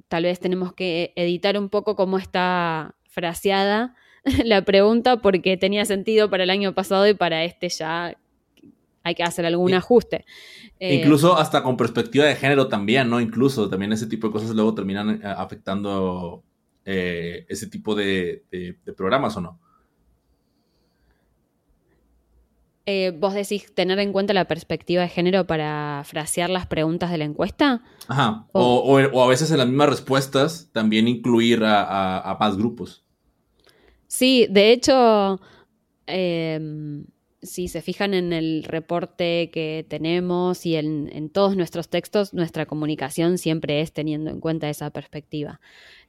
[0.08, 3.94] tal vez tenemos que editar un poco cómo está fraseada
[4.44, 8.16] la pregunta porque tenía sentido para el año pasado y para este ya
[9.02, 10.24] hay que hacer algún ajuste.
[10.80, 13.20] Eh, incluso hasta con perspectiva de género también, ¿no?
[13.20, 16.42] Incluso también ese tipo de cosas luego terminan eh, afectando
[16.90, 18.44] eh, ese tipo de,
[18.96, 19.60] programas o no.
[23.18, 27.24] ¿Vos decís tener en cuenta la perspectiva de género para frasear las preguntas de la
[27.24, 27.82] encuesta?
[28.08, 28.46] Ajá.
[28.52, 33.04] O, a veces en las mismas respuestas también incluir a, más grupos.
[34.06, 35.38] Sí, de hecho,
[36.06, 37.04] em,
[37.42, 43.38] si se fijan en el reporte que tenemos y en, todos nuestros textos, nuestra comunicación
[43.38, 45.60] siempre es teniendo en cuenta esa perspectiva.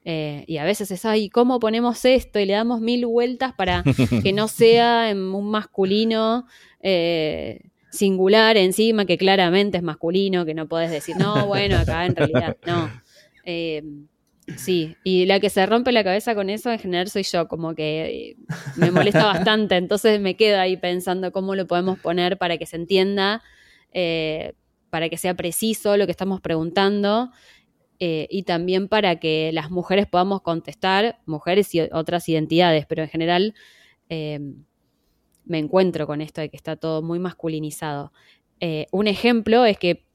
[0.06, 2.40] Eh, y a veces es, ay, ¿cómo ponemos esto?
[2.40, 3.84] Y le damos mil vueltas para
[4.24, 6.48] que no sea en un masculino
[6.82, 7.62] eh,
[7.92, 12.58] singular encima, que claramente es masculino, que no puedes decir, no, bueno, acá en realidad,
[12.66, 12.90] no.
[13.46, 13.82] Eh,
[14.58, 17.76] Sí, y la que se rompe la cabeza con eso en general soy yo, como
[17.76, 18.38] que
[18.76, 22.76] me molesta bastante, entonces me quedo ahí pensando cómo lo podemos poner para que se
[22.76, 23.42] entienda,
[23.94, 24.54] eh,
[24.90, 27.32] para que sea preciso lo que estamos preguntando
[28.00, 33.10] eh, y también para que las mujeres podamos contestar, mujeres y otras identidades, pero en
[33.10, 33.54] general
[34.10, 34.40] eh,
[35.46, 38.12] me encuentro con esto de que está todo muy masculinizado.
[38.92, 40.06] un ejemplo es que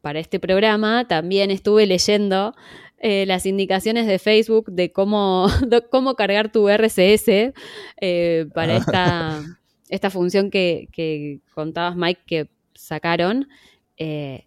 [0.00, 2.54] para este programa también estuve leyendo
[3.02, 5.46] eh, las indicaciones de Facebook de cómo,
[5.90, 7.54] cómo cargar tu RCS
[7.98, 9.42] eh, para esta,
[9.88, 13.48] esta función que, contabas, Mike, que sacaron.
[13.96, 14.44] Eh,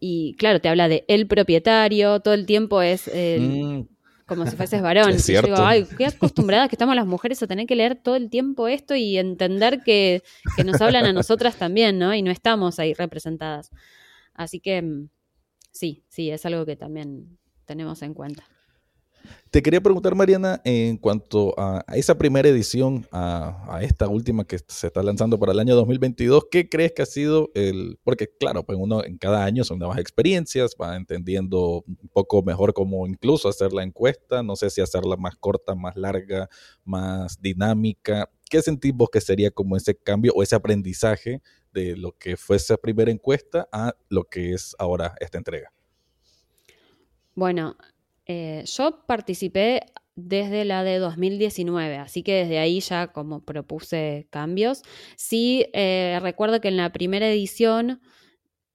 [0.00, 3.80] y claro, te habla de el propietario, todo el tiempo es mm.
[4.24, 5.10] como si fueses varón.
[5.14, 5.48] Es cierto.
[5.48, 8.68] digo, ay, qué acostumbradas que estamos las mujeres a tener que leer todo el tiempo
[8.68, 10.22] esto y entender que,
[10.56, 12.14] que nos hablan a nosotras también, ¿no?
[12.14, 13.70] Y no estamos ahí representadas.
[14.32, 15.10] Así que mm,
[15.72, 18.44] sí, sí, es algo que también tenemos en cuenta.
[19.50, 24.86] Te quería preguntar, Mariana, en cuanto a, esa primera edición, a, esta última que se
[24.88, 27.98] está lanzando para el año 2022, ¿qué crees que ha sido el...?
[28.04, 32.74] Porque claro, pues uno en cada año son nuevas experiencias, va entendiendo un poco mejor
[32.74, 36.48] cómo incluso hacer la encuesta, no sé si hacerla más corta, más larga,
[36.84, 38.30] más dinámica.
[38.48, 41.40] ¿Qué sentís vos que sería como ese cambio o ese aprendizaje
[41.72, 45.75] de lo que fue esa primera encuesta a lo que es ahora esta entrega?
[47.36, 47.76] Bueno,
[48.24, 49.82] eh, yo participé
[50.16, 54.82] desde la de 2019, así que desde ahí ya como propuse cambios.
[55.16, 58.00] Sí, eh, recuerdo que en la primera edición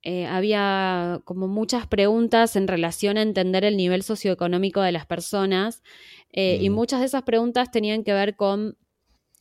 [0.03, 5.81] eh, había como muchas preguntas en relación a entender el nivel socioeconómico de las personas
[6.33, 6.73] y mm.
[6.73, 8.77] muchas de esas preguntas tenían que ver con,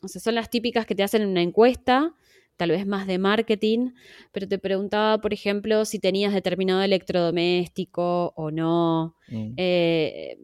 [0.03, 2.15] o sea, son las típicas que te hacen en una encuesta
[2.61, 3.93] tal vez más de marketing,
[4.33, 9.55] pero te preguntaba, por ejemplo, si tenías determinado electrodoméstico o no, mm.
[9.57, 10.39] eh,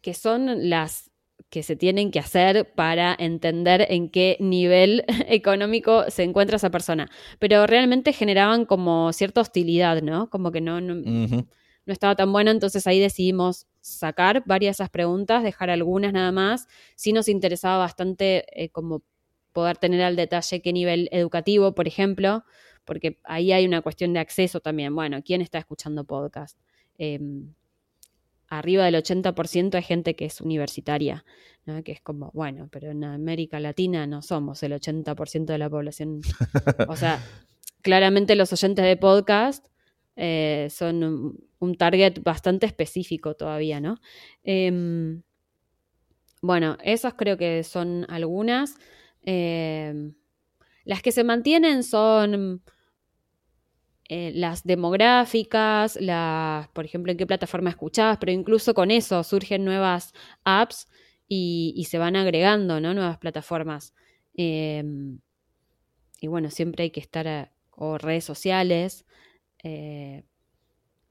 [0.00, 1.10] que son las
[1.48, 7.10] que se tienen que hacer para entender en qué nivel económico se encuentra esa persona.
[7.40, 10.30] Pero realmente generaban como cierta hostilidad, ¿no?
[10.30, 11.44] Como que no, no,
[11.86, 16.68] estaba tan bueno, entonces ahí decidimos sacar varias de esas preguntas, dejar algunas nada más.
[16.94, 19.02] Sí nos interesaba bastante eh, como
[19.60, 22.44] poder tener al detalle qué nivel educativo, por ejemplo,
[22.86, 24.94] porque ahí hay una cuestión de acceso también.
[24.94, 26.58] Bueno, ¿quién está escuchando podcast?
[26.96, 27.52] Em,
[28.48, 31.26] arriba del 80% hay gente que es universitaria,
[31.84, 36.22] que es como, bueno, pero en América Latina no somos el 80% de la población.
[36.88, 37.22] O sea,
[37.82, 39.66] claramente los oyentes de podcast
[40.16, 44.00] eh, son un, target bastante específico todavía, ¿no?
[44.42, 45.20] Em,
[46.40, 48.76] bueno, esas creo que son algunas.
[49.22, 50.14] Em,
[50.84, 52.62] las que se mantienen son
[54.08, 59.64] eh, las demográficas, las, por ejemplo, en qué plataforma escuchabas, pero incluso con eso surgen
[59.64, 60.12] nuevas
[60.44, 60.88] apps
[61.28, 63.94] y, se van agregando nuevas plataformas.
[64.34, 65.20] Em,
[66.20, 69.06] y bueno, siempre hay que estar, o redes sociales.
[69.62, 70.24] Eh,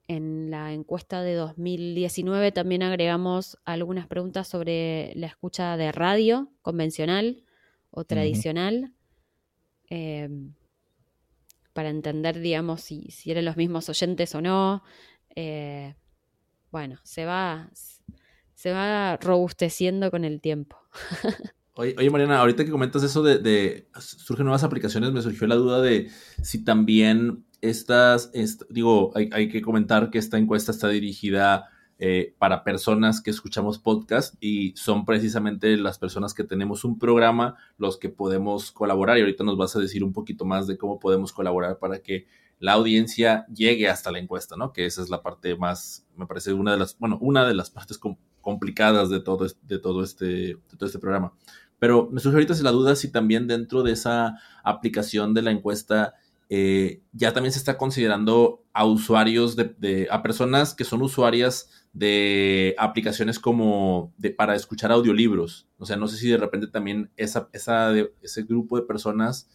[0.09, 7.43] en la encuesta de 2019 también agregamos algunas preguntas sobre la escucha de radio convencional
[7.91, 8.93] o tradicional,
[9.89, 10.53] em,
[11.73, 14.83] para entender, digamos, si, si, eran los mismos oyentes o no.
[15.35, 15.95] Eh,
[16.71, 17.69] bueno, se va,
[18.53, 20.77] se va robusteciendo con el tiempo.
[21.79, 26.09] Oye, Mariana, ahorita que comentas eso de, surgen nuevas aplicaciones, me surgió la duda de
[26.41, 28.31] si también estas,
[28.69, 31.69] digo, hay, que comentar que esta encuesta está dirigida
[32.01, 37.57] eh, para personas que escuchamos podcast y son precisamente las personas que tenemos un programa
[37.77, 40.97] los que podemos colaborar y ahorita nos vas a decir un poquito más de cómo
[40.97, 42.25] podemos colaborar para que
[42.59, 44.71] la audiencia llegue hasta la encuesta, ¿no?
[44.71, 47.69] Que esa es la parte más, me parece una de las, bueno, una de las
[47.69, 47.99] partes
[48.41, 51.33] complicadas de todo, de todo este, de todo este programa.
[51.79, 56.15] Pero me surge ahorita la duda si también dentro de esa aplicación de la encuesta
[56.49, 62.75] eh, ya también se está considerando a usuarios de, a personas que son usuarias de
[62.79, 65.67] aplicaciones como de, para escuchar audiolibros.
[65.77, 69.49] O sea, no sé si de repente también esa, esa ese grupo de personas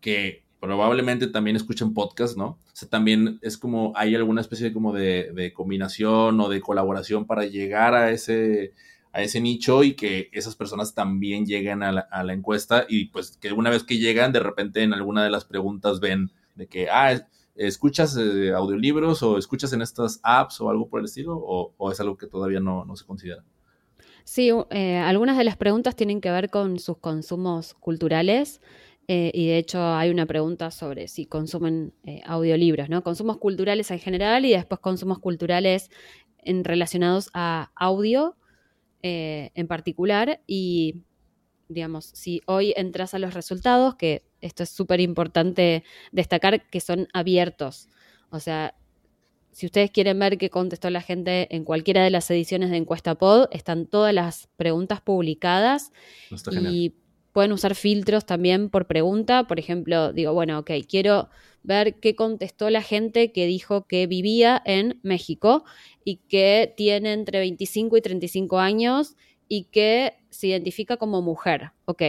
[0.00, 2.46] que probablemente también escuchen podcast, ¿no?
[2.46, 6.60] O sea, también es como hay alguna especie de como de, de combinación o de
[6.60, 8.72] colaboración para llegar a ese
[9.12, 13.52] a ese nicho y que esas personas también lleguen a la, encuesta y pues que
[13.52, 17.20] una vez que llegan, de repente en alguna de las preguntas ven de que, ah,
[17.54, 21.36] ¿escuchas eh, audiolibros o escuchas en estas apps o algo por el estilo?
[21.36, 23.44] ¿O, es algo que todavía no, se considera?
[24.24, 28.60] Sí, eh, algunas de las preguntas tienen que ver con sus consumos culturales.
[29.08, 31.92] Eh, y de hecho hay una pregunta sobre si consumen
[32.24, 33.02] audiolibros, ¿no?
[33.02, 35.90] Consumos culturales en general y después consumos culturales
[36.38, 38.36] en, relacionados a audio
[39.02, 41.02] eh, en particular y,
[41.68, 47.08] digamos, si hoy entras a los resultados, que esto es súper importante destacar, que son
[47.12, 47.88] abiertos.
[48.30, 48.74] O sea,
[49.52, 53.14] si ustedes quieren ver qué contestó la gente en cualquiera de las ediciones de Encuesta
[53.16, 55.92] Pod, están todas las preguntas publicadas
[56.52, 56.94] y
[57.32, 59.46] pueden usar filtros también por pregunta.
[59.46, 61.28] Por ejemplo, digo, bueno, ok, quiero
[61.62, 65.64] ver qué contestó la gente que dijo que vivía en México
[66.04, 69.16] y que tiene entre 25 y 35 años
[69.48, 71.72] y que se identifica como mujer.
[71.84, 72.02] Ok,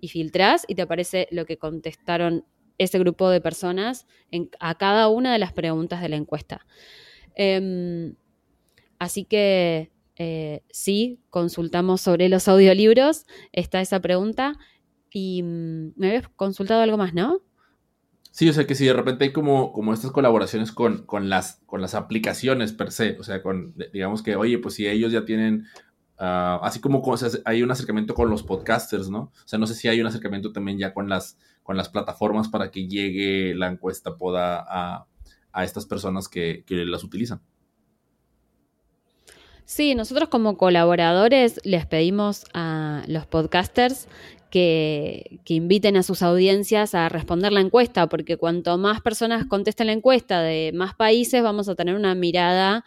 [0.00, 2.44] y filtrás y te aparece lo que contestaron
[2.78, 6.66] ese grupo de personas en, a cada una de las preguntas de la encuesta.
[7.34, 8.14] Em,
[8.98, 14.58] así que eh, sí, consultamos sobre los audiolibros, está esa pregunta.
[15.12, 17.40] Y mm, me habías consultado algo más, ¿no?
[18.30, 21.60] Sí, o sea que si de repente hay como, como estas colaboraciones con, con, las,
[21.66, 25.24] con las aplicaciones per se, o sea, con, digamos que, oye, pues si ellos ya
[25.24, 25.66] tienen,
[26.16, 27.02] ah, así como
[27.44, 29.32] hay un acercamiento con los podcasters, ¿no?
[29.34, 32.48] O sea, no sé si hay un acercamiento también ya con las, con las plataformas
[32.48, 35.06] para que llegue la encuesta poda a,
[35.52, 37.42] a estas personas que, que las utilizan.
[39.64, 44.08] Sí, nosotros como colaboradores les pedimos a los podcasters
[44.50, 49.92] que, inviten a sus audiencias a responder la encuesta, porque cuanto más personas contesten la
[49.92, 52.84] encuesta de más países, vamos a tener una mirada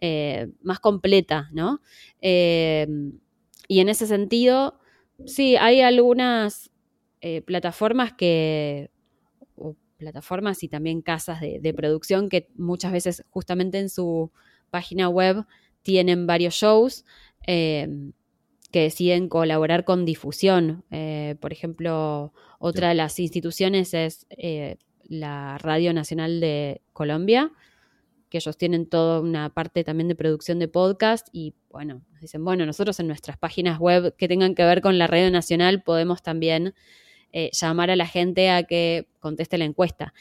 [0.00, 1.80] eh, más completa, ¿no?
[2.20, 2.86] Eh,
[3.68, 4.78] y en ese sentido,
[5.24, 6.70] sí, hay algunas
[7.20, 8.90] eh, plataformas que,
[9.98, 14.30] plataformas y también casas de, producción que muchas veces justamente en su
[14.68, 15.46] página web
[15.80, 17.06] tienen varios shows
[18.76, 20.84] que deciden colaborar con difusión.
[20.90, 24.76] Eh, por ejemplo, otra de las instituciones es eh,
[25.08, 27.52] la Radio Nacional de Colombia,
[28.28, 32.66] que ellos tienen toda una parte también de producción de podcast y bueno, dicen, bueno,
[32.66, 36.74] nosotros en nuestras páginas web que tengan que ver con la Radio Nacional podemos también
[37.32, 40.14] eh, llamar a la gente a que conteste la encuesta.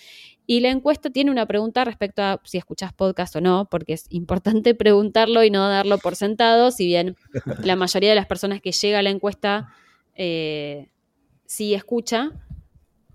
[0.48, 4.06] Y la encuesta tiene una pregunta respecto a si escuchas podcast o no, porque es
[4.10, 7.16] importante preguntarlo y no darlo por sentado, si bien
[7.64, 9.70] la mayoría de las personas que llega a la encuesta
[10.14, 10.90] eh,
[11.46, 12.32] sí escucha,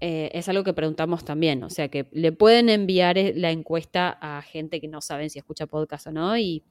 [0.01, 1.63] eh, es algo que preguntamos también.
[1.63, 5.67] O sea que le pueden enviar la encuesta a gente que no saben si escucha
[5.67, 6.65] podcast o no y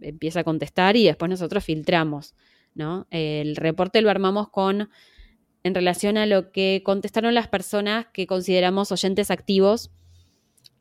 [0.00, 2.34] empieza a contestar y después nosotros filtramos.
[2.74, 3.06] ¿no?
[3.10, 4.90] El reporte lo armamos con
[5.62, 9.90] en relación a lo que contestaron las personas que consideramos oyentes activos,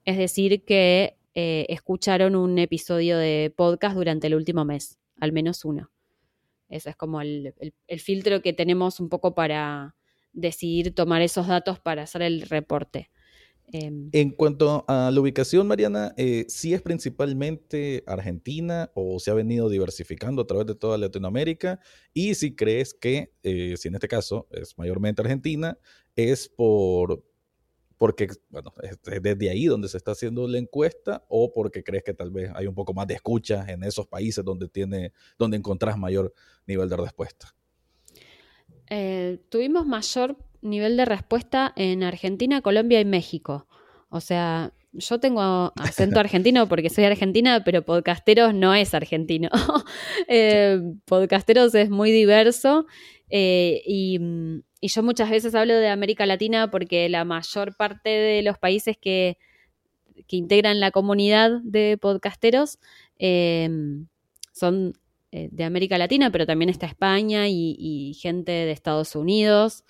[0.05, 5.65] es decir, que eh, escucharon un episodio de podcast durante el último mes, al menos
[5.65, 5.91] uno.
[6.69, 7.53] Ese es como el,
[7.99, 9.95] filtro que tenemos un poco para
[10.33, 13.09] decidir tomar esos datos para hacer el reporte.
[13.69, 19.33] Em, en cuanto a la ubicación, Mariana, eh, ¿sí es principalmente Argentina o se ha
[19.33, 21.81] venido diversificando a través de toda Latinoamérica?
[22.13, 25.77] Y si crees que, eh, si en este caso es mayormente Argentina,
[26.15, 27.23] es por
[27.97, 32.13] porque, bueno, es desde ahí donde se está haciendo la encuesta o porque crees que
[32.13, 35.97] tal vez hay un poco más de escucha en esos países donde, tiene, donde encontrás
[35.97, 36.31] mayor
[36.67, 37.55] nivel de respuesta.
[38.89, 43.67] Eh, tuvimos mayor nivel de respuesta en Argentina, Colombia y México.
[44.09, 49.49] O sea, yo tengo acento argentino porque soy argentina, pero podcasteros no es argentino.
[50.29, 52.85] Eh, podcasteros es muy diverso
[53.29, 54.19] eh, y,
[54.81, 58.97] y, yo muchas veces hablo de América Latina porque la mayor parte de los países
[58.97, 59.37] que,
[60.27, 62.79] que integran la comunidad de podcasteros
[64.51, 64.93] son
[65.31, 69.85] de América Latina, pero también está España y, y gente de Estados Unidos.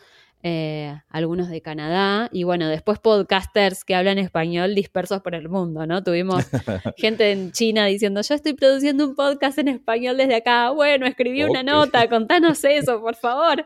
[0.50, 5.86] Eh, algunos de Canadá, y bueno, después podcasters que hablan español dispersos por el mundo,
[5.86, 6.06] ¿no?
[6.06, 6.46] Tuvimos
[6.96, 11.44] gente en China diciendo, yo estoy produciendo un podcast en español desde acá, bueno, escribí
[11.44, 13.66] una nota, contanos eso, por favor.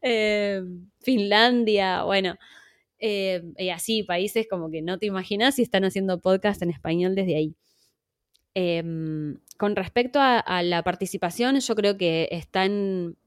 [0.00, 0.62] Eh,
[1.02, 2.36] Finlandia, bueno.
[2.98, 7.14] Eh, y así, países como que no te imaginas si están haciendo podcast en español
[7.14, 7.54] desde ahí.
[8.54, 13.18] Em, con respecto a, la participación, yo creo que están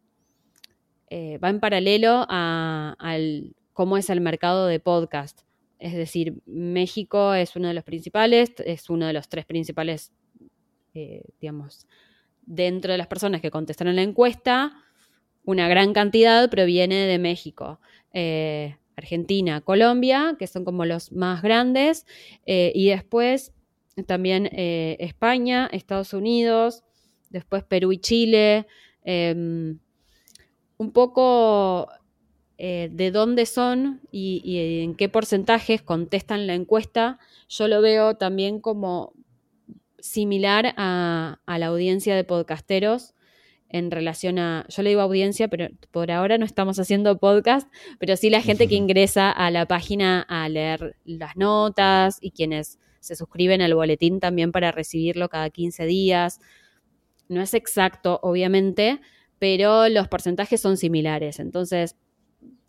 [1.09, 5.41] eh, va en paralelo a, al cómo es el mercado de podcast.
[5.79, 10.11] Es decir, México es uno de los principales, es uno de los tres principales,
[10.93, 11.87] eh, digamos,
[12.45, 14.83] dentro de las personas que contestaron la encuesta,
[15.43, 17.79] una gran cantidad proviene de México.
[18.13, 22.07] Eh, Argentina, Colombia, que son como los más grandes,
[22.47, 23.53] y después
[24.07, 26.83] también España, Estados Unidos,
[27.29, 28.65] después Perú y Chile,
[29.03, 29.77] em,
[30.77, 31.89] un poco
[32.57, 37.19] eh, de dónde son y, en qué porcentajes contestan la encuesta,
[37.49, 39.13] yo lo veo también como
[39.99, 43.13] similar a, la audiencia de podcasteros
[43.69, 48.15] en relación a, yo le digo audiencia, pero por ahora no estamos haciendo podcast, pero
[48.15, 53.15] sí la gente que ingresa a la página a leer las notas y quienes se
[53.15, 56.39] suscriben al boletín también para recibirlo cada 15 días.
[57.27, 59.01] No es exacto, obviamente,
[59.39, 61.39] pero los porcentajes son similares.
[61.39, 61.95] Entonces,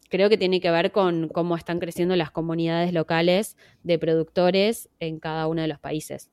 [0.08, 5.18] creo que tiene que ver con cómo están creciendo las comunidades locales de productores en
[5.18, 6.30] cada uno de los países.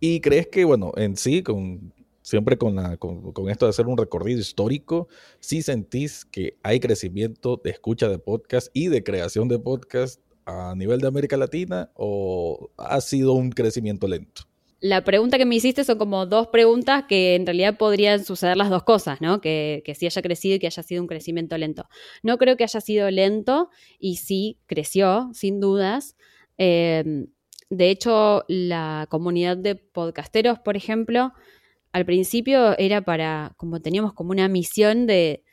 [0.00, 3.96] ¿Y crees que, bueno, en sí, con, siempre con, la, con, esto de hacer un
[3.96, 5.08] recorrido histórico,
[5.40, 10.74] sí sentís que hay crecimiento de escucha de podcast y de creación de podcast a
[10.76, 14.42] nivel de América Latina o ha sido un crecimiento lento?
[14.80, 18.70] La pregunta que me hiciste son como dos preguntas que en realidad podrían suceder las
[18.70, 19.40] dos cosas, ¿no?
[19.40, 21.88] Que, que sí haya crecido y que haya sido un crecimiento lento.
[22.22, 26.16] No creo que haya sido lento y sí creció, sin dudas.
[26.58, 27.26] Em,
[27.70, 31.32] de hecho, la comunidad de podcasteros, por ejemplo,
[31.92, 35.44] al principio era para, como teníamos como una misión de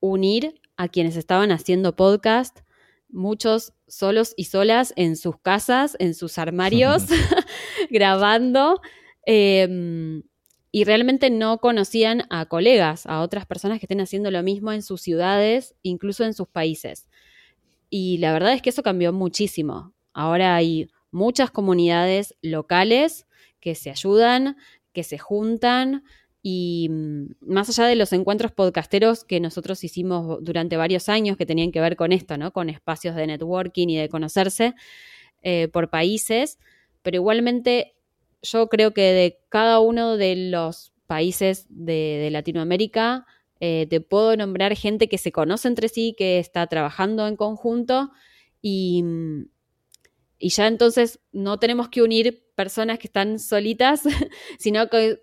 [0.00, 2.60] unir a quienes estaban haciendo podcast,
[3.08, 7.04] muchos solos y solas en sus casas, en sus armarios.
[7.90, 8.80] grabando
[9.26, 10.22] em,
[10.70, 14.82] y realmente no conocían a colegas, a otras personas que estén haciendo lo mismo en
[14.82, 17.08] sus ciudades, incluso en sus países.
[17.90, 19.92] Y la verdad es que eso cambió muchísimo.
[20.14, 23.26] Ahora hay muchas comunidades locales
[23.60, 24.56] que se ayudan,
[24.94, 26.04] que se juntan
[26.42, 31.46] y mm, más allá de los encuentros podcasteros que nosotros hicimos durante varios años que
[31.46, 32.52] tenían que ver con esto, ¿no?
[32.52, 34.74] Con espacios de networking y de conocerse
[35.42, 36.58] eh, por países,
[37.02, 37.94] pero igualmente
[38.42, 43.26] yo creo que de cada uno de los países de, Latinoamérica
[43.60, 48.10] eh, te puedo nombrar gente que se conoce entre sí, que está trabajando en conjunto
[48.60, 49.04] y,
[50.38, 54.02] y ya entonces no tenemos que unir personas que están solitas,
[54.58, 55.20] sino que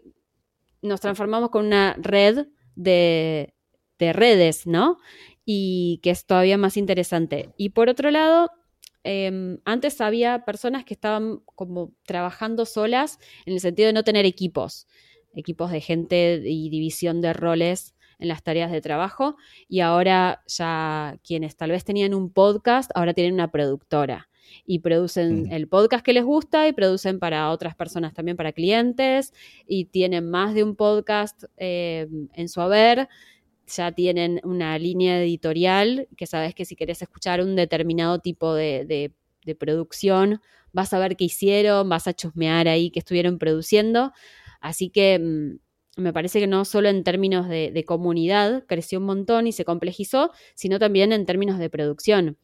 [0.81, 3.53] nos transformamos con una red de,
[3.97, 4.97] de redes, ¿no?
[5.45, 7.53] Y que es todavía más interesante.
[7.57, 8.49] Y por otro lado,
[9.03, 14.25] Em, antes había personas que estaban como trabajando solas en el sentido de no tener
[14.25, 14.87] equipos,
[15.33, 19.37] equipos de gente y división de roles en las tareas de trabajo
[19.69, 24.28] y ahora ya quienes tal vez tenían un podcast, ahora tienen una productora
[24.65, 25.51] y producen mm.
[25.51, 29.33] el podcast que les gusta y producen para otras personas también, para clientes
[29.67, 33.07] y tienen más de un podcast em, en su haber
[33.69, 39.13] ya tienen una línea editorial que sabes que si querés escuchar un determinado tipo de,
[39.57, 40.41] producción,
[40.73, 44.11] vas a ver qué hicieron, vas a chusmear ahí qué estuvieron produciendo.
[44.61, 49.47] Así que mm, me parece que no solo en términos de, comunidad creció un montón
[49.47, 52.37] y se complejizó, sino también en términos de producción.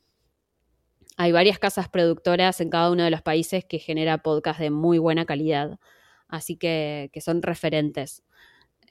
[1.18, 4.98] Hay varias casas productoras en cada uno de los países que genera podcast de muy
[4.98, 5.80] buena calidad,
[6.28, 8.24] así que, son referentes.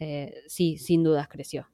[0.01, 1.68] Eh, sí, sin dudas creció.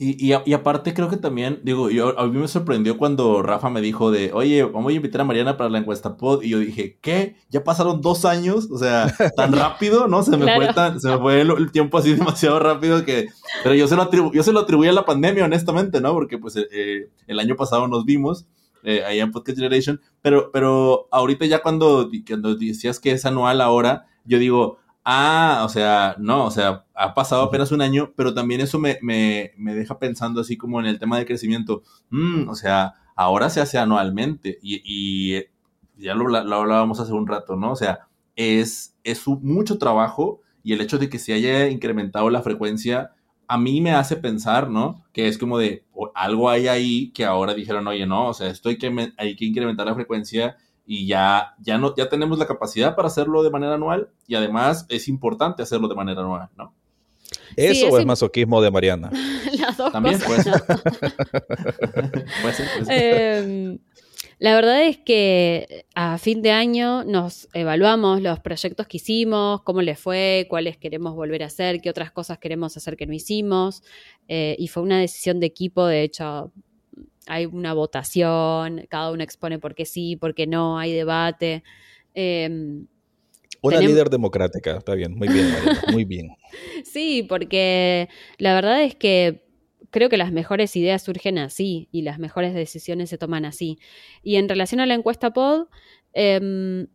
[0.00, 3.80] Y, y, aparte creo que también, digo, yo, a mí me sorprendió cuando Rafa me
[3.80, 7.00] dijo de, oye, vamos a invitar a Mariana para la encuesta pod, y yo dije,
[7.02, 7.34] ¿qué?
[7.50, 8.70] ¿Ya pasaron dos años?
[8.70, 10.22] O sea, tan rápido, ¿no?
[10.22, 13.26] Se me fue tan, se me fue el, tiempo así demasiado rápido que,
[13.64, 16.12] pero yo se lo, atribu yo se lo atribuí a la pandemia, honestamente, ¿no?
[16.12, 18.46] Porque pues eh, el año pasado nos vimos,
[18.88, 23.60] eh, allá en Podcast Generation, pero, pero ahorita ya cuando, cuando decías que es anual
[23.60, 28.32] ahora, yo digo, ah, o sea, no, o sea, ha pasado apenas un año, pero
[28.32, 32.48] también eso me, me, me deja pensando así como en el tema de crecimiento, mm,
[32.48, 35.44] o sea, ahora se hace anualmente y, y
[35.98, 37.72] ya lo, lo, hablábamos hace un rato, ¿no?
[37.72, 42.40] O sea, es, es mucho trabajo y el hecho de que se haya incrementado la
[42.40, 43.10] frecuencia
[43.48, 45.02] a mí me hace pensar, ¿no?
[45.12, 45.84] Que es como de
[46.14, 49.46] algo hay ahí que ahora dijeron, oye, no, o sea, esto hay que, hay que
[49.46, 53.74] incrementar la frecuencia y ya, ya, no, ya tenemos la capacidad para hacerlo de manera
[53.74, 56.74] anual y además es importante hacerlo de manera anual, ¿no?
[57.56, 59.10] ¿Eso o es masoquismo de Mariana?
[59.58, 60.62] Las dos También puede ser.
[60.64, 62.86] puede ser, puede ser.
[62.90, 63.78] Eh,
[64.38, 69.82] la verdad es que a fin de año nos evaluamos los proyectos que hicimos, cómo
[69.82, 73.82] les fue, cuáles queremos volver a hacer, qué otras cosas queremos hacer que no hicimos.
[74.28, 76.52] Eh, y fue una decisión de equipo, de hecho,
[77.26, 81.64] hay una votación, cada uno expone por qué sí, por qué no, hay debate.
[82.14, 82.86] Em,
[83.60, 85.52] una líder democrática, está bien, muy bien,
[85.92, 86.28] muy bien.
[86.84, 88.08] sí, porque
[88.38, 89.47] la verdad es que
[89.90, 93.78] creo que las mejores ideas surgen así y las mejores decisiones se toman así.
[94.22, 95.66] Y en relación a la encuesta POD,
[96.12, 96.88] em,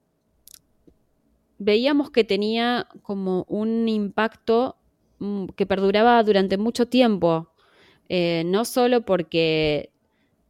[1.58, 4.78] veíamos que tenía como un impacto
[5.20, 7.54] mm, que perduraba durante mucho tiempo,
[8.10, 9.92] eh, no solo porque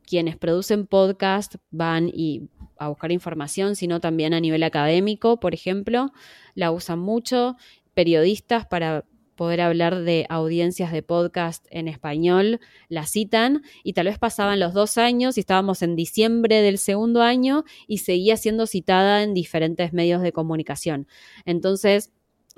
[0.05, 6.11] quienes producen podcast van y a buscar información, sino también a nivel académico, por ejemplo,
[6.55, 7.55] la usan mucho,
[7.93, 9.05] periodistas para
[9.35, 12.59] poder hablar de audiencias de podcast en español,
[12.89, 17.21] la citan y tal vez pasaban los dos años y estábamos en diciembre del segundo
[17.21, 21.07] año y seguía siendo citada en diferentes medios de comunicación.
[21.45, 22.11] Entonces,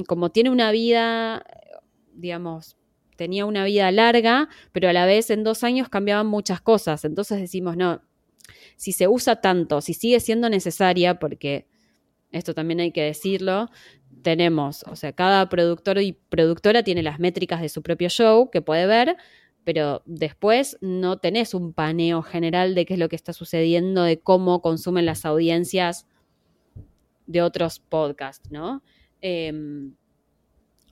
[0.07, 1.45] como tiene una vida,
[2.13, 2.77] digamos,
[3.15, 7.05] tenía una vida larga, pero a la vez en dos años cambiaban muchas cosas.
[7.05, 8.01] Entonces decimos, no,
[8.75, 11.67] si se usa tanto, si sigue siendo necesaria, porque
[12.31, 13.69] esto también hay que decirlo,
[14.25, 18.59] tenemos, o sea, cada productor y productora tiene las métricas de su propio show que
[18.59, 19.17] puede ver,
[19.63, 24.19] pero después no tenés un paneo general de qué es lo que está sucediendo, de
[24.19, 26.07] cómo consumen las audiencias
[27.27, 28.81] de otros podcasts, ¿no?
[29.21, 29.93] Em,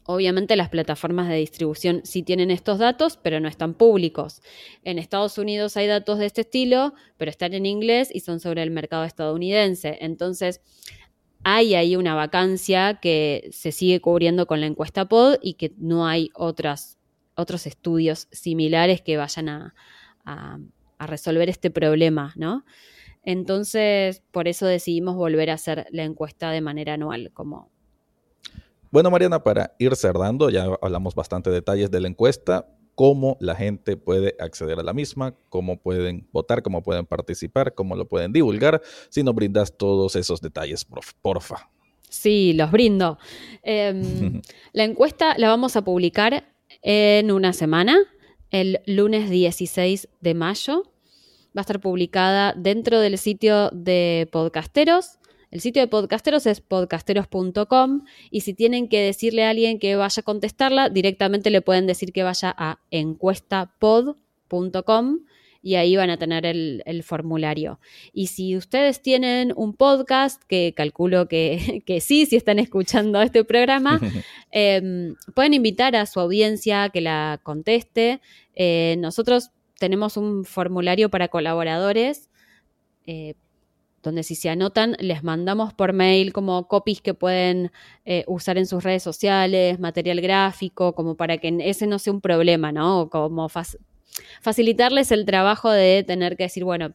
[0.06, 4.44] obviamente las plataformas de distribución sí tienen estos datos, pero no están públicos.
[4.84, 8.62] En Estados Unidos hay datos de este estilo, pero están en inglés y son sobre
[8.62, 9.98] el mercado estadounidense.
[10.02, 10.62] Entonces,
[11.44, 16.08] hay ahí una vacancia que se sigue cubriendo con la encuesta POD y que no
[16.08, 16.98] hay otros
[17.66, 19.74] estudios similares que vayan a,
[21.00, 22.64] resolver este problema, ¿no?
[23.24, 27.70] Entonces, por eso decidimos volver a hacer la encuesta de manera anual, como...
[28.89, 33.98] Bueno, Mariana, para ir cerrando, ya hablamos bastante detalles de la encuesta cómo la gente
[33.98, 38.82] puede acceder a la misma, cómo pueden votar, cómo pueden participar, cómo lo pueden divulgar,
[39.10, 40.86] si nos brindas todos esos detalles,
[41.22, 41.70] porfa.
[42.10, 43.18] Sí, los brindo.
[43.64, 44.41] Em,
[44.74, 47.98] la encuesta la vamos a publicar en una semana,
[48.52, 50.84] el lunes 16 de mayo.
[51.56, 55.20] Va a estar publicada dentro del sitio de podcasteros
[55.54, 60.22] el sitio de podcasteros es podcasteros.com y si tienen que decirle a alguien que vaya
[60.22, 65.20] a contestarla, directamente le pueden decir que vaya a encuestapod.com
[65.62, 67.80] y ahí van a tener el, formulario.
[68.14, 74.01] Y si ustedes tienen un podcast, que calculo que, sí, si están escuchando este programa,
[74.49, 78.22] em, pueden invitar a su audiencia que la conteste.
[78.56, 82.32] Eh, nosotros tenemos un formulario para colaboradores.
[83.06, 83.36] Eh,
[84.04, 87.72] donde si se anotan les mandamos por mail como copies que pueden
[88.06, 92.22] eh, usar en sus redes sociales, material gráfico, como para que ese no sea un
[92.22, 93.10] problema, ¿no?
[93.10, 93.47] Como
[94.41, 96.93] facilitarles el trabajo de tener que decir, bueno,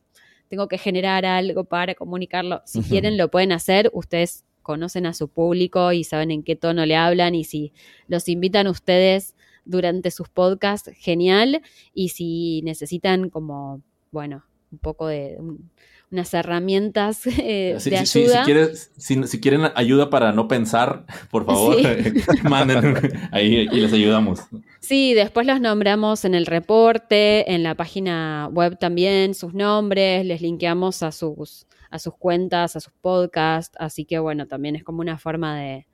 [0.49, 2.63] tengo que generar algo para comunicarlo.
[2.65, 3.91] Si quieren, lo pueden hacer.
[3.93, 7.73] Ustedes conocen a su público y saben en qué tono le hablan y si
[8.07, 9.35] los invitan ustedes
[9.65, 11.63] durante sus podcasts, genial.
[11.93, 15.39] Y si necesitan como, bueno, un poco de
[16.11, 18.45] unas herramientas eh, de ayuda.
[18.97, 21.77] si, quieren ayuda para no pensar, por favor,
[22.45, 22.95] manden
[23.31, 24.41] ahí y les ayudamos.
[24.81, 30.41] Sí, después los nombramos en el reporte, en la página web también, sus nombres, les
[30.41, 35.01] linkeamos a sus, a sus cuentas, a sus podcasts, así que bueno, también es como
[35.01, 35.87] una forma de,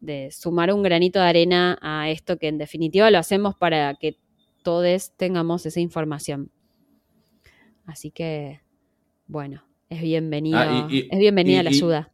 [0.00, 4.16] de sumar un granito de arena a esto que en definitiva lo hacemos para que
[4.62, 6.50] todos tengamos esa información.
[7.84, 8.62] Así que
[9.26, 12.12] bueno, es bienvenido, ah, es bienvenida la ayuda.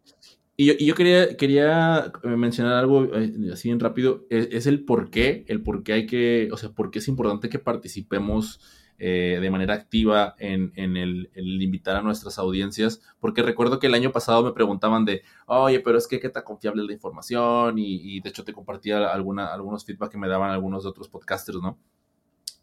[0.61, 5.62] Y yo, quería, quería mencionar algo eh, así en rápido, es, el por qué, el
[5.62, 8.59] por qué hay que, o sea, por qué es importante que participemos
[8.98, 14.11] eh, de manera activa en, el, invitar a nuestras audiencias, porque recuerdo que el año
[14.11, 18.18] pasado me preguntaban de, oye, pero es que qué tan confiable es la información y,
[18.18, 21.78] de hecho te compartía alguna, algunos feedback que me daban algunos de otros podcasters, ¿no?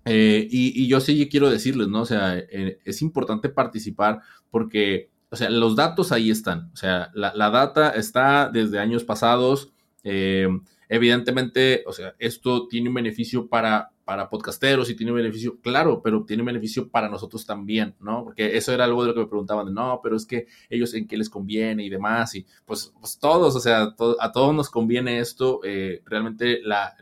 [0.05, 2.01] Eh, y, yo sí quiero decirles, ¿no?
[2.01, 7.11] O sea, eh, es importante participar porque, o sea, los datos ahí están, o sea,
[7.13, 9.71] la, data está desde años pasados.
[10.87, 16.01] evidentemente, o sea, esto tiene un beneficio para, para podcasteros y tiene un beneficio, claro,
[16.01, 18.23] pero tiene un beneficio para nosotros también, ¿no?
[18.23, 20.93] Porque eso era algo de lo que me preguntaban, de, no, pero es que ellos
[20.93, 24.69] en qué les conviene y demás, y pues, pues todos, o sea, a todos nos
[24.69, 26.93] conviene esto, eh, realmente las,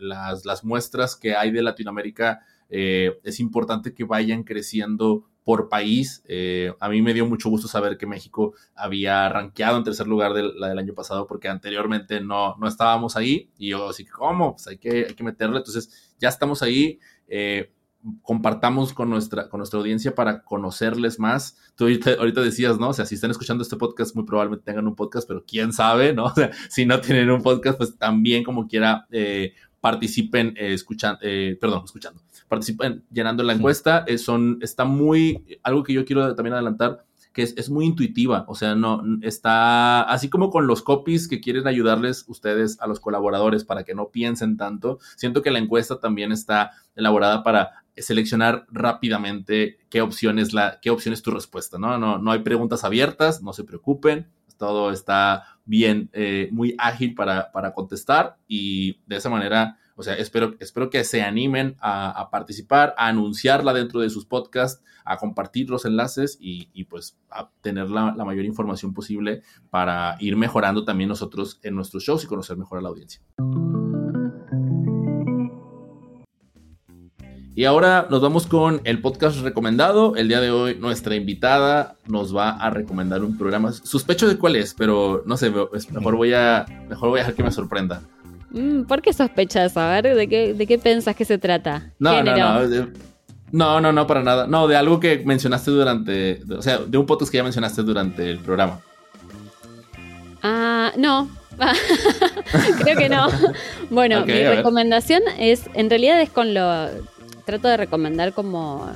[0.45, 6.24] las, muestras que hay de Latinoamérica eh, es importante que vayan creciendo por país.
[6.28, 10.34] Eh, a mí me dio mucho gusto saber que México había rankeado en tercer lugar
[10.34, 14.53] de la del año pasado porque anteriormente no, no estábamos ahí y yo así, ¿cómo?
[14.53, 15.57] Pues hay que, hay que meterle.
[15.57, 16.99] Entonces ya estamos ahí.
[17.28, 17.72] Eh,
[18.22, 21.57] compartamos con nuestra, con nuestra audiencia para conocerles más.
[21.76, 22.89] Tú ahorita, decías, ¿no?
[22.89, 26.14] O sea, si están escuchando este podcast, muy probablemente tengan un podcast, pero quién sabe,
[26.14, 26.26] ¿no?
[26.34, 29.07] O sea, si no tienen un podcast, pues también como quiera
[29.80, 31.20] participen escuchando,
[31.61, 32.22] perdón, escuchando,
[32.54, 34.04] participen llenando la encuesta.
[34.06, 38.54] Eh, son, está muy, algo que yo quiero también adelantar, que es, muy intuitiva, o
[38.54, 43.66] sea, no está así como con los copies que quieren ayudarles ustedes a los colaboradores
[43.66, 44.99] para que no piensen tanto.
[45.16, 50.91] Siento que la encuesta también está elaborada para seleccionar rápidamente qué opción es la, qué
[50.91, 51.97] opción es tu respuesta, ¿no?
[51.97, 54.28] No, no hay preguntas abiertas, no se preocupen,
[54.58, 60.15] todo está bien, eh, muy ágil para, para contestar y de esa manera o sea,
[60.15, 65.69] espero, espero que se animen a, participar, a anunciarla dentro de sus podcasts, a compartir
[65.69, 71.59] los enlaces y, pues a tener la, mayor información posible para ir mejorando también nosotros
[71.63, 73.21] en nuestros shows y conocer mejor a la audiencia.
[77.55, 80.15] Y ahora nos vamos con el podcast recomendado.
[80.15, 83.71] El día de hoy nuestra invitada nos va a recomendar un programa.
[83.71, 85.51] Sospecho de cuál es, pero no sé,
[85.91, 88.01] mejor voy a, mejor voy a dejar que me sorprenda.
[88.54, 89.76] Mm, ¿Por qué sospechas?
[89.78, 91.91] A ver, ¿de qué, de qué pensas que se trata?
[91.99, 92.88] No, no, no.
[93.51, 94.47] No, no, no, para nada.
[94.47, 96.41] No, de algo que mencionaste durante.
[96.58, 98.80] O sea, de un podcast que ya mencionaste durante el programa.
[100.41, 101.30] Ah, no.
[102.84, 103.28] Creo que no.
[103.91, 105.70] Bueno, mi recomendación es.
[105.76, 106.88] En realidad es con lo.
[107.45, 108.89] Trato de recomendar como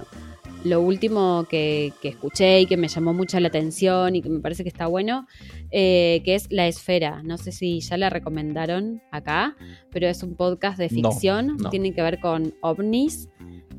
[0.70, 4.64] lo último que, escuché y que me llamó mucho la atención y que me parece
[4.64, 5.28] que está bueno,
[5.72, 7.22] eh, que es La Esfera.
[7.24, 9.56] No sé si ya la recomendaron acá,
[9.92, 13.30] pero es un podcast de ficción, tiene que ver con ovnis,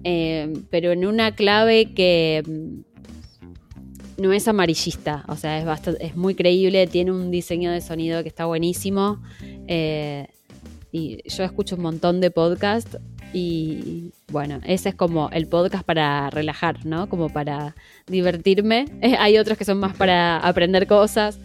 [0.05, 6.17] eh, pero en una clave que mm, no es amarillista, o sea, es, bastante, es
[6.17, 9.23] muy creíble, tiene un diseño de sonido que está buenísimo.
[9.69, 10.27] Eh,
[10.91, 12.99] y yo escucho un montón de podcasts
[13.33, 17.09] y bueno, ese es como el podcast para relajar, ¿no?
[17.09, 17.75] Como para
[18.07, 18.87] divertirme.
[19.19, 21.39] hay otros que son más para aprender cosas.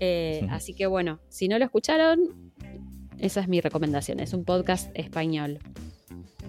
[0.00, 2.52] Eh, así que bueno, si no lo escucharon,
[3.18, 4.20] esa es mi recomendación.
[4.20, 5.58] Es un podcast español.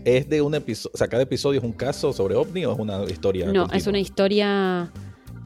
[0.03, 2.79] ¿Es de un episodio, o sea, cada episodio es un caso sobre ovni o es
[2.79, 3.51] una historia?
[3.51, 4.91] No, es una historia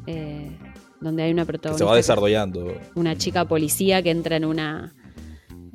[0.08, 0.58] eh,
[1.02, 1.86] donde hay una protagonista.
[1.86, 2.74] se va desarrollando.
[2.96, 4.93] Una chica policía que entra en una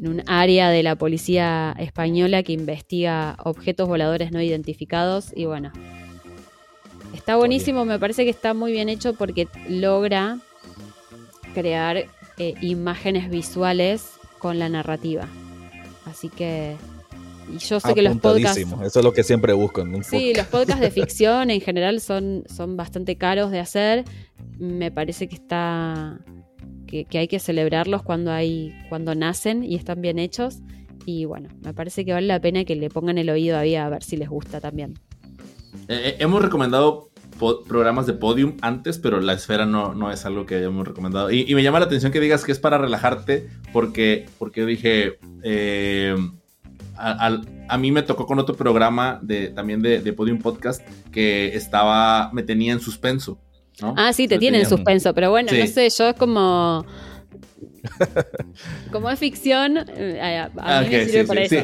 [0.01, 5.73] en un área de la policía española que investiga objetos voladores no identificados y bueno,
[7.15, 10.39] está buenísimo, me parece que está muy bien hecho porque logra
[11.55, 12.07] crear
[12.39, 15.29] eh, imágenes visuales con la narrativa.
[16.07, 16.77] Así que
[17.53, 18.59] y yo sé que los podcasts.
[18.59, 22.01] Eso es lo que siempre busco en un Sí, los podcasts de ficción en general
[22.01, 24.05] son, son bastante caros de hacer.
[24.59, 26.21] Me parece que está
[26.91, 30.59] que, hay que celebrarlos cuando, hay, cuando nacen y están bien hechos.
[31.07, 33.89] Y bueno, me parece que vale la pena que le pongan el oído ahí a
[33.89, 34.99] ver si les gusta también.
[35.89, 37.11] Eh, eh, hemos recomendado
[37.67, 41.31] programas de podium antes, pero la esfera no, no es algo que hayamos recomendado.
[41.31, 46.15] Y, me llama la atención que digas que es para relajarte, porque, porque dije, eh,
[46.97, 52.31] a, mí me tocó con otro programa de, también de, de Podium Podcast que estaba,
[52.33, 53.41] me tenía en suspenso.
[53.83, 56.85] Ah, sí, te tiene en suspenso, pero bueno, no sé, yo es como...
[58.93, 60.21] Como es ficción, eh,
[60.59, 61.57] a, mí me sirve para eso.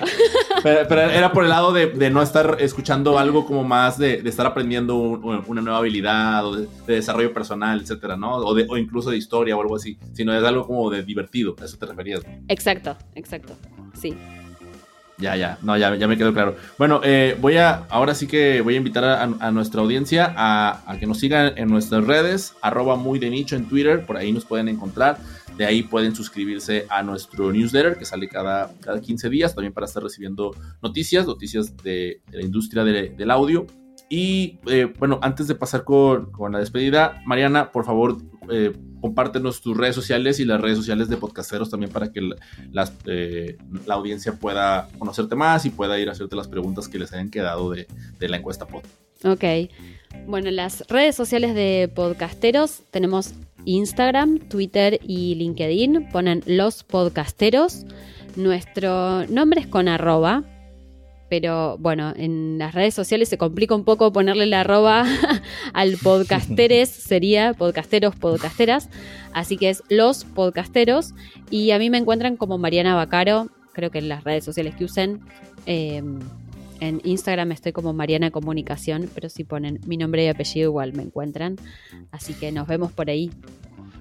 [0.63, 4.97] Pero, era por el lado de, no estar escuchando algo como más de, estar aprendiendo
[4.97, 8.37] una nueva habilidad o de, desarrollo personal, etcétera, ¿no?
[8.39, 11.65] O, o incluso de historia o algo así, sino es algo como de divertido, a
[11.67, 12.23] eso te referías.
[12.49, 13.55] Exacto, exacto,
[13.95, 14.15] sí.
[15.19, 16.57] Ya, ya, no, ya, ya me quedó claro.
[16.77, 21.07] Bueno, eh, voy a, ahora sí que voy a invitar a, nuestra audiencia a, que
[21.07, 24.69] nos sigan en nuestras redes, arroba muy de nicho en Twitter, por ahí nos pueden
[24.69, 25.19] encontrar.
[25.57, 29.87] De ahí pueden suscribirse a nuestro newsletter que sale cada, cada 15 días, también para
[29.87, 33.67] estar recibiendo noticias, noticias de, la industria del audio.
[34.09, 38.19] Y eh, bueno, antes de pasar con, con, la despedida, Mariana, por favor,
[38.51, 42.31] eh, compártenos tus redes sociales y las redes sociales de podcasteros también para que
[43.07, 47.13] eh, la audiencia pueda conocerte más y pueda ir a hacerte las preguntas que les
[47.13, 47.89] hayan quedado de,
[48.19, 48.83] de la encuesta pod.
[49.25, 49.45] Ok.
[50.27, 53.35] Bueno, las redes sociales de podcasteros tenemos
[53.65, 56.09] Instagram, Twitter y LinkedIn.
[56.11, 57.85] Ponen los podcasteros.
[58.37, 60.45] Nuestro nombre es con arroba,
[61.29, 65.05] pero bueno, en las redes sociales se complica un poco ponerle la arroba
[65.73, 68.89] al podcasteres, sería podcasteros, podcasteras,
[69.33, 71.15] así que es los podcasteros
[71.51, 74.85] y a mí me encuentran como Mariana Bacaro, creo que en las redes sociales que
[74.85, 75.21] usen.
[75.67, 76.03] Eh,
[76.79, 81.03] en Instagram estoy como Mariana Comunicación, pero si ponen mi nombre y apellido igual me
[81.03, 81.57] encuentran.
[82.11, 83.31] Así que nos vemos por ahí.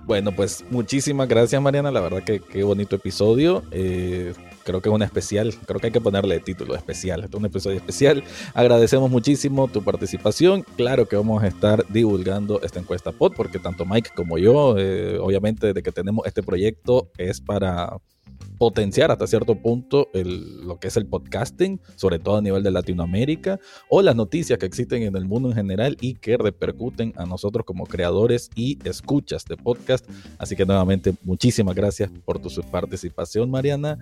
[0.06, 3.64] Bueno, pues muchísimas gracias Mariana, la verdad que qué bonito episodio.
[3.72, 4.34] Eh,
[4.66, 7.78] creo que es un especial, creo que hay que ponerle título especial, es un episodio
[7.78, 8.24] especial.
[8.54, 10.64] Agradecemos muchísimo tu participación.
[10.76, 15.20] Claro que vamos a estar divulgando esta encuesta pod porque tanto Mike como yo, eh,
[15.20, 17.98] obviamente de que tenemos este proyecto es para
[18.58, 23.60] potenciar hasta cierto punto lo que es el podcasting, sobre todo a nivel de Latinoamérica,
[23.90, 27.66] o las noticias que existen en el mundo en general y que repercuten a nosotros
[27.66, 30.08] como creadores y escuchas de podcast.
[30.38, 33.98] Así que nuevamente muchísimas gracias por tu participación, Mariana.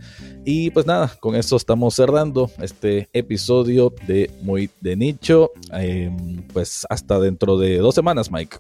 [0.46, 5.52] Y pues nada, con eso estamos cerrando este episodio de Muy de Nicho.
[5.72, 8.58] Em, pues hasta dentro de dos semanas, Mike.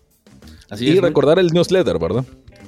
[0.69, 2.25] Así y recordar el newsletter, ¿verdad?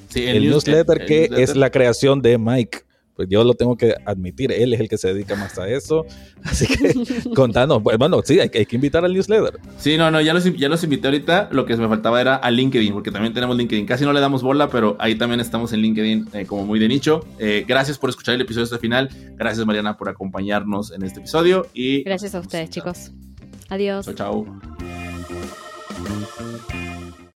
[0.09, 2.84] Sí, el, newsletter que es la creación de Mike
[3.15, 6.05] pues yo lo tengo que admitir, él es el que se dedica más a eso.
[6.43, 6.93] Así que
[7.33, 9.59] contanos, pues, bueno, sí, hay, que invitar al newsletter.
[9.77, 11.49] Sí, no, no, ya los, ya los invité ahorita.
[11.51, 13.85] Lo que me faltaba era a LinkedIn, porque también tenemos LinkedIn.
[13.85, 16.87] Casi no le damos bola, pero ahí también estamos en LinkedIn eh, como muy de
[16.87, 17.25] nicho.
[17.39, 19.09] Eh, gracias por escuchar el episodio hasta el final.
[19.35, 21.67] Gracias, Mariana, por acompañarnos en este episodio.
[21.73, 23.11] Y gracias a ustedes, chicos.
[23.69, 24.05] Adiós.
[24.05, 24.45] Chao, chao.